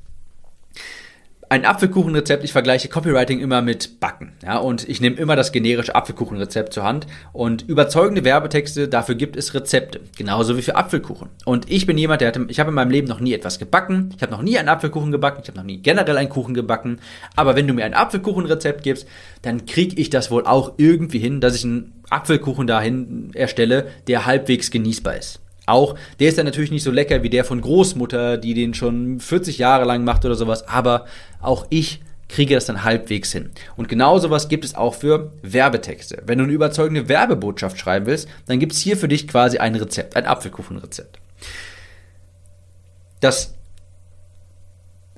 ein 1.51 1.65
Apfelkuchenrezept, 1.65 2.45
ich 2.45 2.53
vergleiche 2.53 2.89
Copywriting 2.89 3.41
immer 3.41 3.63
mit 3.63 4.01
Backen. 4.01 4.33
Ja, 4.45 4.59
und 4.59 4.89
ich 4.89 5.01
nehme 5.01 5.17
immer 5.17 5.37
das 5.37 5.53
generische 5.53 5.95
Apfelkuchenrezept 5.95 6.73
zur 6.73 6.85
Hand. 6.85 7.07
Und 7.33 7.63
überzeugende 7.69 8.25
Werbetexte, 8.25 8.89
dafür 8.89 9.15
gibt 9.15 9.37
es 9.37 9.55
Rezepte. 9.55 10.01
Genauso 10.17 10.57
wie 10.57 10.63
für 10.63 10.77
Apfelkuchen. 10.77 11.29
Und 11.45 11.71
ich 11.71 11.87
bin 11.87 11.97
jemand, 11.97 12.21
der 12.21 12.29
hatte, 12.29 12.45
ich 12.49 12.61
habe 12.61 12.69
in 12.69 12.75
meinem 12.75 12.91
Leben 12.91 13.09
noch 13.09 13.21
nie 13.21 13.33
etwas 13.33 13.59
gebacken. 13.59 14.11
Ich 14.17 14.23
habe 14.23 14.33
noch 14.33 14.43
nie 14.43 14.59
einen 14.59 14.69
Apfelkuchen 14.69 15.11
gebacken. 15.11 15.41
Ich 15.43 15.49
habe 15.49 15.59
noch 15.59 15.65
nie 15.65 15.79
generell 15.79 16.17
einen 16.17 16.29
Kuchen 16.29 16.55
gebacken. 16.55 17.01
Aber 17.35 17.57
wenn 17.57 17.67
du 17.67 17.75
mir 17.75 17.85
ein 17.85 17.95
Apfelkuchenrezept 17.95 18.83
gibst, 18.83 19.07
dann 19.43 19.65
kriege 19.65 20.01
ich 20.01 20.11
das 20.11 20.31
wohl 20.31 20.45
auch 20.45 20.75
irgendwie 20.77 21.19
hin, 21.19 21.41
dass 21.41 21.55
ich 21.55 21.65
einen 21.65 21.95
Apfelkuchen 22.11 22.67
dahin 22.67 23.31
erstelle, 23.35 23.87
der 24.07 24.27
halbwegs 24.27 24.71
genießbar 24.71 25.17
ist 25.17 25.41
auch. 25.69 25.97
Der 26.19 26.29
ist 26.29 26.39
dann 26.39 26.47
natürlich 26.47 26.71
nicht 26.71 26.83
so 26.83 26.91
lecker 26.91 27.23
wie 27.23 27.31
der 27.31 27.45
von 27.45 27.61
Großmutter, 27.61 28.39
die 28.39 28.55
den 28.55 28.75
schon 28.75 29.21
40 29.21 29.59
Jahre 29.59 29.85
lang 29.85 30.05
macht 30.05 30.25
oder 30.25 30.35
sowas, 30.35 30.67
aber 30.69 31.07
auch 31.41 31.67
ich 31.71 32.01
kriege 32.29 32.55
das 32.55 32.67
dann 32.67 32.85
halbwegs 32.85 33.33
hin. 33.33 33.51
Und 33.77 33.89
genau 33.89 34.19
sowas 34.19 34.49
gibt 34.49 34.65
es 34.65 34.75
auch 34.75 34.95
für 34.95 35.33
Werbetexte. 35.43 36.23
Wenn 36.27 36.39
du 36.39 36.45
eine 36.45 36.53
überzeugende 36.53 37.09
Werbebotschaft 37.09 37.79
schreiben 37.79 38.07
willst, 38.07 38.29
dann 38.47 38.61
gibt 38.61 38.73
es 38.73 38.81
hier 38.81 38.97
für 38.97 39.09
dich 39.09 39.27
quasi 39.27 39.59
ein 39.59 39.75
Rezept, 39.75 40.15
ein 40.17 40.27
Apfelkuchenrezept. 40.27 41.19
Das 43.21 43.55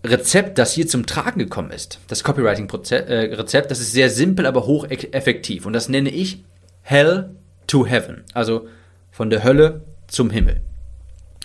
Rezept, 0.05 0.57
das 0.57 0.73
hier 0.73 0.87
zum 0.87 1.05
Tragen 1.05 1.41
gekommen 1.41 1.73
ist, 1.73 1.99
das 2.09 2.25
Copywriting-Rezept, 2.25 3.11
äh, 3.11 3.69
das 3.69 3.81
ist 3.81 3.93
sehr 3.93 4.09
simpel, 4.09 4.47
aber 4.47 4.67
hocheffektiv. 4.67 5.67
Und 5.67 5.75
das 5.75 5.89
nenne 5.89 6.11
ich 6.11 6.45
Hell 6.83 7.35
to 7.67 7.87
Heaven. 7.87 8.25
Also 8.33 8.69
von 9.11 9.29
der 9.29 9.45
Hölle 9.45 9.83
zum 10.11 10.31
Himmel. 10.31 10.61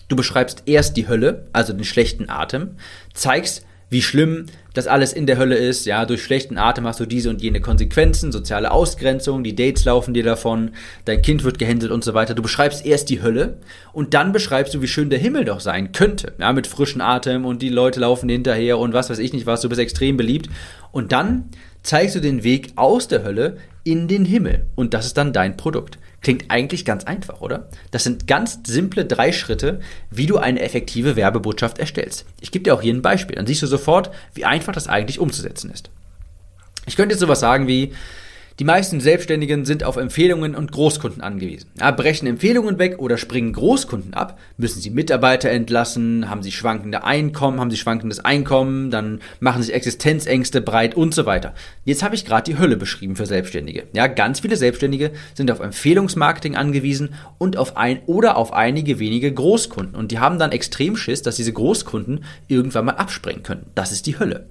Du 0.07 0.15
beschreibst 0.15 0.63
erst 0.65 0.97
die 0.97 1.07
Hölle, 1.07 1.47
also 1.53 1.73
den 1.73 1.83
schlechten 1.83 2.29
Atem, 2.29 2.71
zeigst, 3.13 3.65
wie 3.89 4.01
schlimm 4.01 4.47
das 4.73 4.87
alles 4.87 5.13
in 5.13 5.25
der 5.25 5.37
Hölle 5.37 5.55
ist. 5.55 5.85
Ja, 5.85 6.05
durch 6.05 6.23
schlechten 6.23 6.57
Atem 6.57 6.85
hast 6.85 6.99
du 6.99 7.05
diese 7.05 7.29
und 7.29 7.41
jene 7.41 7.61
Konsequenzen, 7.61 8.31
soziale 8.31 8.71
Ausgrenzung, 8.71 9.43
die 9.43 9.55
Dates 9.55 9.85
laufen 9.85 10.13
dir 10.13 10.23
davon, 10.23 10.71
dein 11.05 11.21
Kind 11.21 11.43
wird 11.43 11.59
gehänselt 11.59 11.91
und 11.91 12.03
so 12.03 12.13
weiter. 12.13 12.33
Du 12.33 12.41
beschreibst 12.41 12.85
erst 12.85 13.09
die 13.09 13.21
Hölle 13.21 13.57
und 13.93 14.13
dann 14.13 14.31
beschreibst 14.31 14.73
du, 14.73 14.81
wie 14.81 14.87
schön 14.87 15.09
der 15.09 15.19
Himmel 15.19 15.45
doch 15.45 15.59
sein 15.59 15.91
könnte. 15.91 16.33
Ja, 16.39 16.51
mit 16.51 16.67
frischem 16.67 17.01
Atem 17.01 17.45
und 17.45 17.61
die 17.61 17.69
Leute 17.69 17.99
laufen 17.99 18.27
hinterher 18.27 18.79
und 18.79 18.93
was 18.93 19.09
weiß 19.09 19.19
ich 19.19 19.33
nicht 19.33 19.45
was, 19.45 19.61
du 19.61 19.69
bist 19.69 19.81
extrem 19.81 20.17
beliebt. 20.17 20.49
Und 20.91 21.11
dann 21.11 21.49
zeigst 21.83 22.15
du 22.15 22.19
den 22.19 22.43
Weg 22.43 22.73
aus 22.75 23.07
der 23.07 23.23
Hölle 23.23 23.57
in 23.83 24.07
den 24.07 24.25
Himmel. 24.25 24.65
Und 24.75 24.93
das 24.93 25.05
ist 25.05 25.17
dann 25.17 25.31
dein 25.31 25.57
Produkt. 25.57 25.99
Klingt 26.25 26.45
eigentlich 26.49 26.85
ganz 26.85 27.03
einfach, 27.03 27.41
oder? 27.41 27.69
Das 27.91 28.03
sind 28.03 28.25
ganz 28.25 28.57
simple 28.65 29.05
drei 29.05 29.31
Schritte, 29.31 29.79
wie 30.09 30.25
du 30.25 30.39
eine 30.39 30.59
effektive 30.59 31.15
Werbebotschaft 31.15 31.77
erstellst. 31.77 32.25
Ich 32.41 32.51
gebe 32.51 32.63
dir 32.63 32.73
auch 32.73 32.81
hier 32.81 32.95
ein 32.95 33.03
Beispiel. 33.03 33.35
Dann 33.35 33.45
siehst 33.45 33.61
du 33.61 33.67
sofort, 33.67 34.09
wie 34.33 34.43
einfach 34.43 34.73
das 34.73 34.87
eigentlich 34.87 35.19
umzusetzen 35.19 35.69
ist. 35.69 35.91
Ich 36.87 36.95
könnte 36.95 37.13
jetzt 37.13 37.19
sowas 37.19 37.41
sagen 37.41 37.67
wie, 37.67 37.93
die 38.57 38.63
meisten 38.63 39.01
Selbstständigen 39.01 39.65
sind 39.65 39.83
auf 39.83 39.97
Empfehlungen 39.97 40.55
und 40.55 40.71
Großkunden 40.71 41.21
angewiesen. 41.21 41.69
Brechen 41.97 42.25
Empfehlungen 42.25 42.79
weg 42.79 42.99
oder 42.99 43.17
springen 43.17 43.51
Großkunden 43.51 44.13
ab, 44.13 44.39
müssen 44.57 44.79
sie 44.81 44.91
Mitarbeiter 44.91 45.49
entlassen, 45.49 46.29
haben 46.29 46.41
sie 46.41 46.53
schwankende 46.53 47.03
Einkommen, 47.03 47.59
haben 47.59 47.69
sie 47.69 47.75
schwankendes 47.75 48.23
Einkommen, 48.23 48.91
dann 48.91 49.19
machen 49.41 49.61
sich 49.61 49.73
Existenzängste 49.73 50.61
breit 50.61 50.95
und 50.95 51.13
so 51.13 51.25
weiter. 51.25 51.53
Jetzt 51.83 52.01
habe 52.01 52.15
ich 52.15 52.23
gerade 52.23 52.49
die 52.49 52.57
Hölle 52.57 52.77
beschrieben 52.77 53.17
für 53.17 53.25
Selbstständige. 53.25 53.83
Ja, 53.93 54.07
ganz 54.07 54.39
viele 54.39 54.55
Selbstständige 54.55 55.11
sind 55.33 55.51
auf 55.51 55.59
Empfehlungsmarketing 55.59 56.55
angewiesen 56.55 57.15
und 57.37 57.57
auf 57.57 57.75
ein 57.75 57.99
oder 58.05 58.37
auf 58.37 58.53
einige 58.53 58.99
wenige 58.99 59.33
Großkunden. 59.33 59.95
Und 59.95 60.11
die 60.11 60.19
haben 60.19 60.39
dann 60.39 60.53
extrem 60.53 60.95
Schiss, 60.95 61.21
dass 61.21 61.35
diese 61.35 61.51
Großkunden 61.51 62.23
irgendwann 62.47 62.85
mal 62.85 62.93
abspringen 62.93 63.43
können. 63.43 63.65
Das 63.75 63.91
ist 63.91 64.05
die 64.05 64.17
Hölle. 64.17 64.47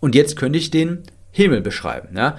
Und 0.00 0.14
jetzt 0.14 0.36
könnte 0.36 0.58
ich 0.58 0.70
den 0.70 1.02
Himmel 1.32 1.60
beschreiben. 1.60 2.16
Ja? 2.16 2.36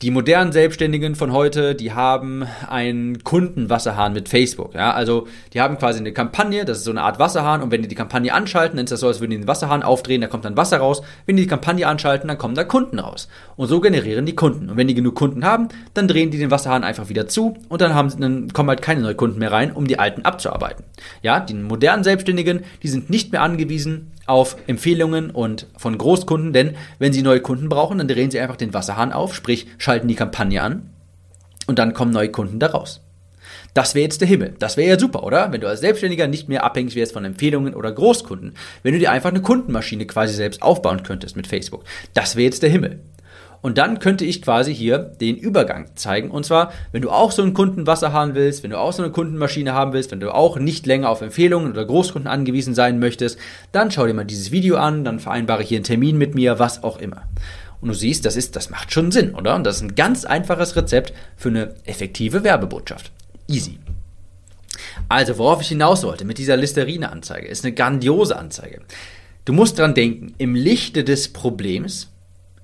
Die 0.00 0.12
modernen 0.12 0.52
Selbstständigen 0.52 1.16
von 1.16 1.32
heute, 1.32 1.74
die 1.74 1.92
haben 1.92 2.46
einen 2.68 3.24
Kundenwasserhahn 3.24 4.12
mit 4.12 4.28
Facebook. 4.28 4.74
Ja? 4.74 4.92
Also 4.92 5.26
die 5.52 5.60
haben 5.60 5.76
quasi 5.76 5.98
eine 5.98 6.12
Kampagne, 6.12 6.64
das 6.64 6.78
ist 6.78 6.84
so 6.84 6.92
eine 6.92 7.02
Art 7.02 7.18
Wasserhahn 7.18 7.62
und 7.62 7.72
wenn 7.72 7.82
die 7.82 7.88
die 7.88 7.96
Kampagne 7.96 8.32
anschalten, 8.32 8.76
dann 8.76 8.84
ist 8.84 8.92
das 8.92 9.00
so, 9.00 9.08
als 9.08 9.18
würden 9.18 9.32
die 9.32 9.38
den 9.38 9.48
Wasserhahn 9.48 9.82
aufdrehen, 9.82 10.20
da 10.20 10.28
kommt 10.28 10.44
dann 10.44 10.56
Wasser 10.56 10.78
raus. 10.78 11.02
Wenn 11.26 11.34
die 11.34 11.42
die 11.42 11.48
Kampagne 11.48 11.84
anschalten, 11.84 12.28
dann 12.28 12.38
kommen 12.38 12.54
da 12.54 12.62
Kunden 12.62 13.00
raus. 13.00 13.26
Und 13.56 13.66
so 13.66 13.80
generieren 13.80 14.24
die 14.24 14.36
Kunden. 14.36 14.70
Und 14.70 14.76
wenn 14.76 14.86
die 14.86 14.94
genug 14.94 15.16
Kunden 15.16 15.44
haben, 15.44 15.66
dann 15.94 16.06
drehen 16.06 16.30
die 16.30 16.38
den 16.38 16.52
Wasserhahn 16.52 16.84
einfach 16.84 17.08
wieder 17.08 17.26
zu 17.26 17.56
und 17.68 17.80
dann, 17.80 17.92
haben, 17.92 18.08
dann 18.20 18.52
kommen 18.52 18.68
halt 18.68 18.82
keine 18.82 19.00
neuen 19.00 19.16
Kunden 19.16 19.40
mehr 19.40 19.50
rein, 19.50 19.72
um 19.72 19.88
die 19.88 19.98
alten 19.98 20.22
abzuarbeiten. 20.22 20.84
Ja, 21.22 21.40
die 21.40 21.54
modernen 21.54 22.04
Selbstständigen, 22.04 22.60
die 22.84 22.88
sind 22.88 23.10
nicht 23.10 23.32
mehr 23.32 23.42
angewiesen 23.42 24.12
auf 24.28 24.56
Empfehlungen 24.66 25.30
und 25.30 25.66
von 25.78 25.96
Großkunden, 25.96 26.52
denn 26.52 26.76
wenn 26.98 27.14
sie 27.14 27.22
neue 27.22 27.40
Kunden 27.40 27.70
brauchen, 27.70 27.96
dann 27.96 28.08
drehen 28.08 28.30
sie 28.30 28.38
einfach 28.38 28.56
den 28.56 28.74
Wasserhahn 28.74 29.12
auf, 29.12 29.34
sprich 29.34 29.66
schalten 29.88 30.06
die 30.06 30.16
Kampagne 30.16 30.60
an 30.60 30.90
und 31.66 31.78
dann 31.78 31.94
kommen 31.94 32.12
neue 32.12 32.30
Kunden 32.30 32.58
daraus. 32.58 33.00
Das 33.72 33.94
wäre 33.94 34.02
jetzt 34.02 34.20
der 34.20 34.28
Himmel. 34.28 34.54
Das 34.58 34.76
wäre 34.76 34.90
ja 34.90 34.98
super, 34.98 35.22
oder? 35.24 35.50
Wenn 35.50 35.62
du 35.62 35.66
als 35.66 35.80
Selbstständiger 35.80 36.28
nicht 36.28 36.46
mehr 36.46 36.62
abhängig 36.62 36.94
wärst 36.94 37.14
von 37.14 37.24
Empfehlungen 37.24 37.74
oder 37.74 37.90
Großkunden. 37.90 38.52
Wenn 38.82 38.92
du 38.92 38.98
dir 38.98 39.10
einfach 39.10 39.30
eine 39.30 39.40
Kundenmaschine 39.40 40.04
quasi 40.04 40.34
selbst 40.34 40.60
aufbauen 40.60 41.04
könntest 41.04 41.36
mit 41.36 41.46
Facebook. 41.46 41.84
Das 42.12 42.36
wäre 42.36 42.44
jetzt 42.44 42.62
der 42.62 42.68
Himmel. 42.68 43.00
Und 43.62 43.78
dann 43.78 43.98
könnte 43.98 44.26
ich 44.26 44.42
quasi 44.42 44.74
hier 44.74 44.98
den 44.98 45.36
Übergang 45.36 45.86
zeigen. 45.94 46.30
Und 46.30 46.44
zwar, 46.44 46.70
wenn 46.92 47.00
du 47.00 47.08
auch 47.08 47.32
so 47.32 47.40
einen 47.40 47.54
Kundenwasserhahn 47.54 48.34
willst, 48.34 48.62
wenn 48.62 48.70
du 48.70 48.78
auch 48.78 48.92
so 48.92 49.02
eine 49.02 49.10
Kundenmaschine 49.10 49.72
haben 49.72 49.94
willst, 49.94 50.10
wenn 50.10 50.20
du 50.20 50.34
auch 50.34 50.58
nicht 50.58 50.84
länger 50.84 51.08
auf 51.08 51.22
Empfehlungen 51.22 51.72
oder 51.72 51.86
Großkunden 51.86 52.30
angewiesen 52.30 52.74
sein 52.74 52.98
möchtest, 52.98 53.38
dann 53.72 53.90
schau 53.90 54.06
dir 54.06 54.12
mal 54.12 54.26
dieses 54.26 54.52
Video 54.52 54.76
an, 54.76 55.02
dann 55.02 55.18
vereinbare 55.18 55.62
hier 55.62 55.78
einen 55.78 55.84
Termin 55.84 56.18
mit 56.18 56.34
mir, 56.34 56.58
was 56.58 56.84
auch 56.84 56.98
immer. 56.98 57.22
Und 57.80 57.88
du 57.88 57.94
siehst, 57.94 58.24
das 58.24 58.36
ist, 58.36 58.56
das 58.56 58.70
macht 58.70 58.92
schon 58.92 59.12
Sinn, 59.12 59.34
oder? 59.34 59.54
Und 59.54 59.64
das 59.64 59.76
ist 59.76 59.82
ein 59.82 59.94
ganz 59.94 60.24
einfaches 60.24 60.74
Rezept 60.76 61.12
für 61.36 61.48
eine 61.48 61.74
effektive 61.84 62.42
Werbebotschaft. 62.42 63.12
Easy. 63.46 63.78
Also, 65.08 65.38
worauf 65.38 65.62
ich 65.62 65.68
hinaus 65.68 66.02
wollte 66.02 66.24
mit 66.24 66.38
dieser 66.38 66.56
Listerine-Anzeige, 66.56 67.46
ist 67.46 67.64
eine 67.64 67.74
grandiose 67.74 68.36
Anzeige. 68.36 68.82
Du 69.44 69.52
musst 69.52 69.78
dran 69.78 69.94
denken, 69.94 70.34
im 70.38 70.54
Lichte 70.54 71.04
des 71.04 71.32
Problems 71.32 72.08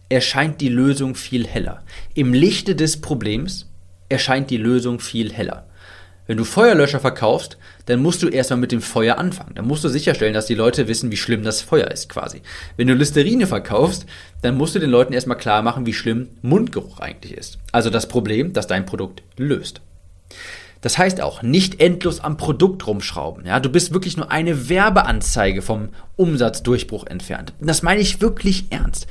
erscheint 0.09 0.61
die 0.61 0.69
Lösung 0.69 1.15
viel 1.15 1.47
heller. 1.47 1.83
Im 2.15 2.35
Lichte 2.35 2.75
des 2.75 3.01
Problems 3.01 3.67
erscheint 4.09 4.51
die 4.51 4.59
Lösung 4.59 5.01
viel 5.01 5.33
heller. 5.33 5.67
Wenn 6.27 6.39
du 6.39 6.45
Feuerlöscher 6.45 7.01
verkaufst, 7.01 7.59
dann 7.87 8.01
musst 8.01 8.23
du 8.23 8.29
erstmal 8.29 8.59
mit 8.59 8.73
dem 8.73 8.81
Feuer 8.81 9.19
anfangen. 9.19 9.55
Dann 9.57 9.67
musst 9.67 9.85
du 9.85 9.89
sicherstellen, 9.89 10.33
dass 10.33 10.47
die 10.47 10.55
Leute 10.55 10.89
wissen, 10.89 11.11
wie 11.11 11.19
schlimm 11.19 11.43
das 11.43 11.61
Feuer 11.61 11.91
ist 11.91 12.09
quasi. 12.09 12.41
Wenn 12.77 12.87
du 12.87 12.95
Listerine 12.95 13.47
verkaufst, 13.47 14.07
dann 14.41 14.57
musst 14.57 14.75
du 14.75 14.79
den 14.79 14.91
Leuten 14.91 15.13
erstmal 15.13 15.37
klar 15.37 15.61
machen, 15.63 15.85
wie 15.85 15.93
schlimm 15.93 16.29
Mundgeruch 16.41 16.99
eigentlich 17.01 17.37
ist. 17.37 17.59
Also 17.73 17.91
das 17.91 18.09
Problem, 18.09 18.55
das 18.55 18.67
dein 18.67 18.87
Produkt 18.87 19.23
löst. 19.37 19.83
Das 20.81 20.99
heißt 20.99 21.21
auch, 21.23 21.43
nicht 21.43 21.81
endlos 21.81 22.21
am 22.21 22.37
Produkt 22.37 22.87
rumschrauben. 22.87 23.47
Ja, 23.47 23.61
du 23.61 23.71
bist 23.71 23.93
wirklich 23.93 24.17
nur 24.17 24.31
eine 24.31 24.69
Werbeanzeige 24.69 25.63
vom 25.63 25.91
Umsatzdurchbruch 26.17 27.07
entfernt. 27.07 27.55
Das 27.61 27.83
meine 27.83 28.01
ich 28.01 28.21
wirklich 28.21 28.67
ernst 28.71 29.07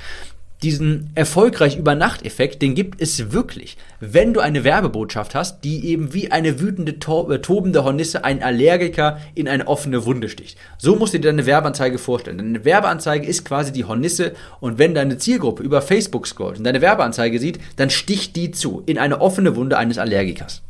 diesen 0.64 1.10
erfolgreich 1.14 1.78
Übernachteffekt, 1.78 2.62
den 2.62 2.74
gibt 2.74 3.02
es 3.02 3.32
wirklich, 3.32 3.78
wenn 4.00 4.34
du 4.34 4.40
eine 4.40 4.64
Werbebotschaft 4.64 5.36
hast, 5.36 5.64
die 5.64 5.86
eben 5.88 6.14
wie 6.14 6.32
eine 6.32 6.60
wütende, 6.60 6.94
äh, 6.94 7.40
tobende 7.40 7.84
Hornisse 7.84 8.24
einen 8.24 8.42
Allergiker 8.42 9.20
in 9.36 9.48
eine 9.48 9.68
offene 9.68 10.06
Wunde 10.06 10.30
sticht. 10.30 10.58
So 10.78 10.96
musst 10.96 11.14
du 11.14 11.20
dir 11.20 11.28
deine 11.28 11.46
Werbeanzeige 11.46 11.98
vorstellen. 11.98 12.38
Deine 12.38 12.66
Werbeanzeige 12.66 13.28
ist 13.28 13.44
quasi 13.44 13.74
die 13.74 13.84
Hornisse 13.84 14.34
und 14.62 14.78
wenn 14.80 14.96
deine 14.96 15.18
Zielgruppe 15.18 15.64
über 15.64 15.82
Facebook 15.82 16.26
scrollt 16.26 16.58
und 16.58 16.64
deine 16.64 16.82
Werbeanzeige 16.82 17.40
sieht, 17.40 17.60
dann 17.76 17.90
sticht 17.90 18.36
die 18.36 18.52
zu 18.52 18.84
in 18.86 18.98
eine 18.98 19.20
offene 19.20 19.56
Wunde 19.56 19.78
eines 19.78 19.98
Allergikers. 19.98 20.62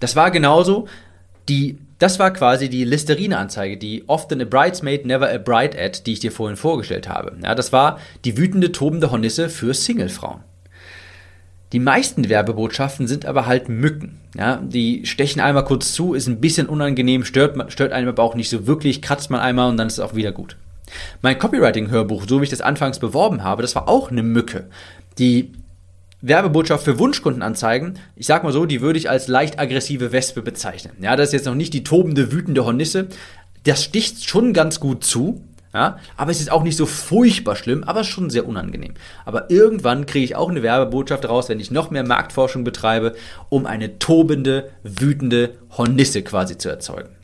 Das 0.00 0.16
war 0.16 0.30
genauso 0.30 0.88
die 1.48 1.78
das 2.02 2.18
war 2.18 2.32
quasi 2.32 2.68
die 2.68 2.84
Listerine-Anzeige, 2.84 3.76
die 3.76 4.02
Often 4.08 4.42
a 4.42 4.44
Bridesmaid, 4.44 5.06
Never 5.06 5.32
a 5.32 5.38
Bride 5.38 5.78
Ad, 5.80 6.00
die 6.04 6.14
ich 6.14 6.20
dir 6.20 6.32
vorhin 6.32 6.56
vorgestellt 6.56 7.08
habe. 7.08 7.36
Ja, 7.44 7.54
das 7.54 7.72
war 7.72 8.00
die 8.24 8.36
wütende, 8.36 8.72
tobende 8.72 9.12
Hornisse 9.12 9.48
für 9.48 9.72
Singlefrauen. 9.72 10.40
Die 11.72 11.78
meisten 11.78 12.28
Werbebotschaften 12.28 13.06
sind 13.06 13.24
aber 13.24 13.46
halt 13.46 13.68
Mücken. 13.68 14.18
Ja, 14.36 14.56
die 14.56 15.06
stechen 15.06 15.40
einmal 15.40 15.64
kurz 15.64 15.92
zu, 15.92 16.12
ist 16.12 16.26
ein 16.26 16.40
bisschen 16.40 16.68
unangenehm, 16.68 17.24
stört, 17.24 17.72
stört 17.72 17.92
einem 17.92 18.08
aber 18.08 18.24
auch 18.24 18.34
nicht 18.34 18.50
so 18.50 18.66
wirklich, 18.66 19.00
kratzt 19.00 19.30
man 19.30 19.40
einmal 19.40 19.70
und 19.70 19.76
dann 19.76 19.86
ist 19.86 19.94
es 19.94 20.00
auch 20.00 20.16
wieder 20.16 20.32
gut. 20.32 20.56
Mein 21.22 21.38
Copywriting-Hörbuch, 21.38 22.24
so 22.28 22.40
wie 22.40 22.44
ich 22.44 22.50
das 22.50 22.60
anfangs 22.62 22.98
beworben 22.98 23.44
habe, 23.44 23.62
das 23.62 23.76
war 23.76 23.88
auch 23.88 24.10
eine 24.10 24.24
Mücke. 24.24 24.66
Die 25.18 25.52
Werbebotschaft 26.22 26.84
für 26.84 26.98
Wunschkundenanzeigen, 26.98 27.98
ich 28.14 28.26
sag 28.26 28.44
mal 28.44 28.52
so, 28.52 28.64
die 28.64 28.80
würde 28.80 28.98
ich 28.98 29.10
als 29.10 29.28
leicht 29.28 29.58
aggressive 29.58 30.12
Wespe 30.12 30.40
bezeichnen. 30.40 30.96
Ja, 31.00 31.16
das 31.16 31.28
ist 31.28 31.32
jetzt 31.32 31.46
noch 31.46 31.54
nicht 31.54 31.74
die 31.74 31.84
tobende, 31.84 32.32
wütende 32.32 32.64
Hornisse. 32.64 33.08
Das 33.64 33.82
sticht 33.82 34.28
schon 34.28 34.52
ganz 34.52 34.80
gut 34.80 35.04
zu, 35.04 35.44
ja, 35.74 35.98
aber 36.16 36.30
es 36.30 36.40
ist 36.40 36.52
auch 36.52 36.62
nicht 36.62 36.76
so 36.76 36.86
furchtbar 36.86 37.56
schlimm, 37.56 37.82
aber 37.82 38.04
schon 38.04 38.30
sehr 38.30 38.46
unangenehm. 38.46 38.94
Aber 39.24 39.50
irgendwann 39.50 40.06
kriege 40.06 40.24
ich 40.24 40.36
auch 40.36 40.48
eine 40.48 40.62
Werbebotschaft 40.62 41.28
raus, 41.28 41.48
wenn 41.48 41.60
ich 41.60 41.70
noch 41.70 41.90
mehr 41.90 42.04
Marktforschung 42.04 42.62
betreibe, 42.62 43.14
um 43.48 43.66
eine 43.66 43.98
tobende, 43.98 44.70
wütende 44.82 45.54
Hornisse 45.76 46.22
quasi 46.22 46.56
zu 46.56 46.68
erzeugen. 46.68 47.16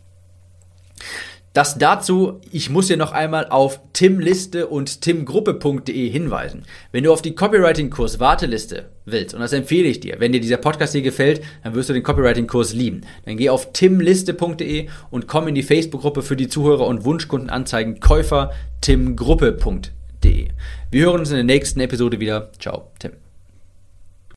Das 1.59 1.77
dazu, 1.77 2.41
ich 2.53 2.71
muss 2.71 2.87
hier 2.87 2.97
noch 2.97 3.11
einmal 3.11 3.49
auf 3.49 3.81
timliste 3.93 4.69
und 4.69 5.00
timgruppe.de 5.00 6.09
hinweisen. 6.09 6.62
Wenn 6.93 7.03
du 7.03 7.12
auf 7.12 7.21
die 7.21 7.35
Copywriting-Kurs 7.35 8.21
Warteliste 8.21 8.91
willst, 9.07 9.35
und 9.35 9.41
das 9.41 9.53
empfehle 9.53 9.88
ich 9.88 9.99
dir, 9.99 10.21
wenn 10.21 10.31
dir 10.31 10.41
dieser 10.41 10.59
Podcast 10.59 10.93
hier 10.93 11.03
gefällt, 11.03 11.43
dann 11.65 11.75
wirst 11.75 11.88
du 11.88 11.95
den 11.95 12.05
Copywriting-Kurs 12.05 12.75
lieben. 12.75 13.00
Dann 13.25 13.37
geh 13.37 13.50
auf 13.50 13.73
timliste.de 13.73 14.87
und 15.11 15.27
komm 15.27 15.49
in 15.49 15.57
die 15.57 15.65
Facebook-Gruppe 15.65 16.23
für 16.23 16.37
die 16.37 16.47
Zuhörer 16.47 16.87
und 16.87 17.05
Wunschkundenanzeigen 17.05 17.99
Käufer 17.99 18.53
timgruppe.de. 18.81 20.50
Wir 20.93 21.05
hören 21.07 21.19
uns 21.19 21.31
in 21.31 21.37
der 21.38 21.45
nächsten 21.45 21.80
Episode 21.80 22.21
wieder. 22.21 22.52
Ciao, 22.61 22.93
Tim. 23.00 23.27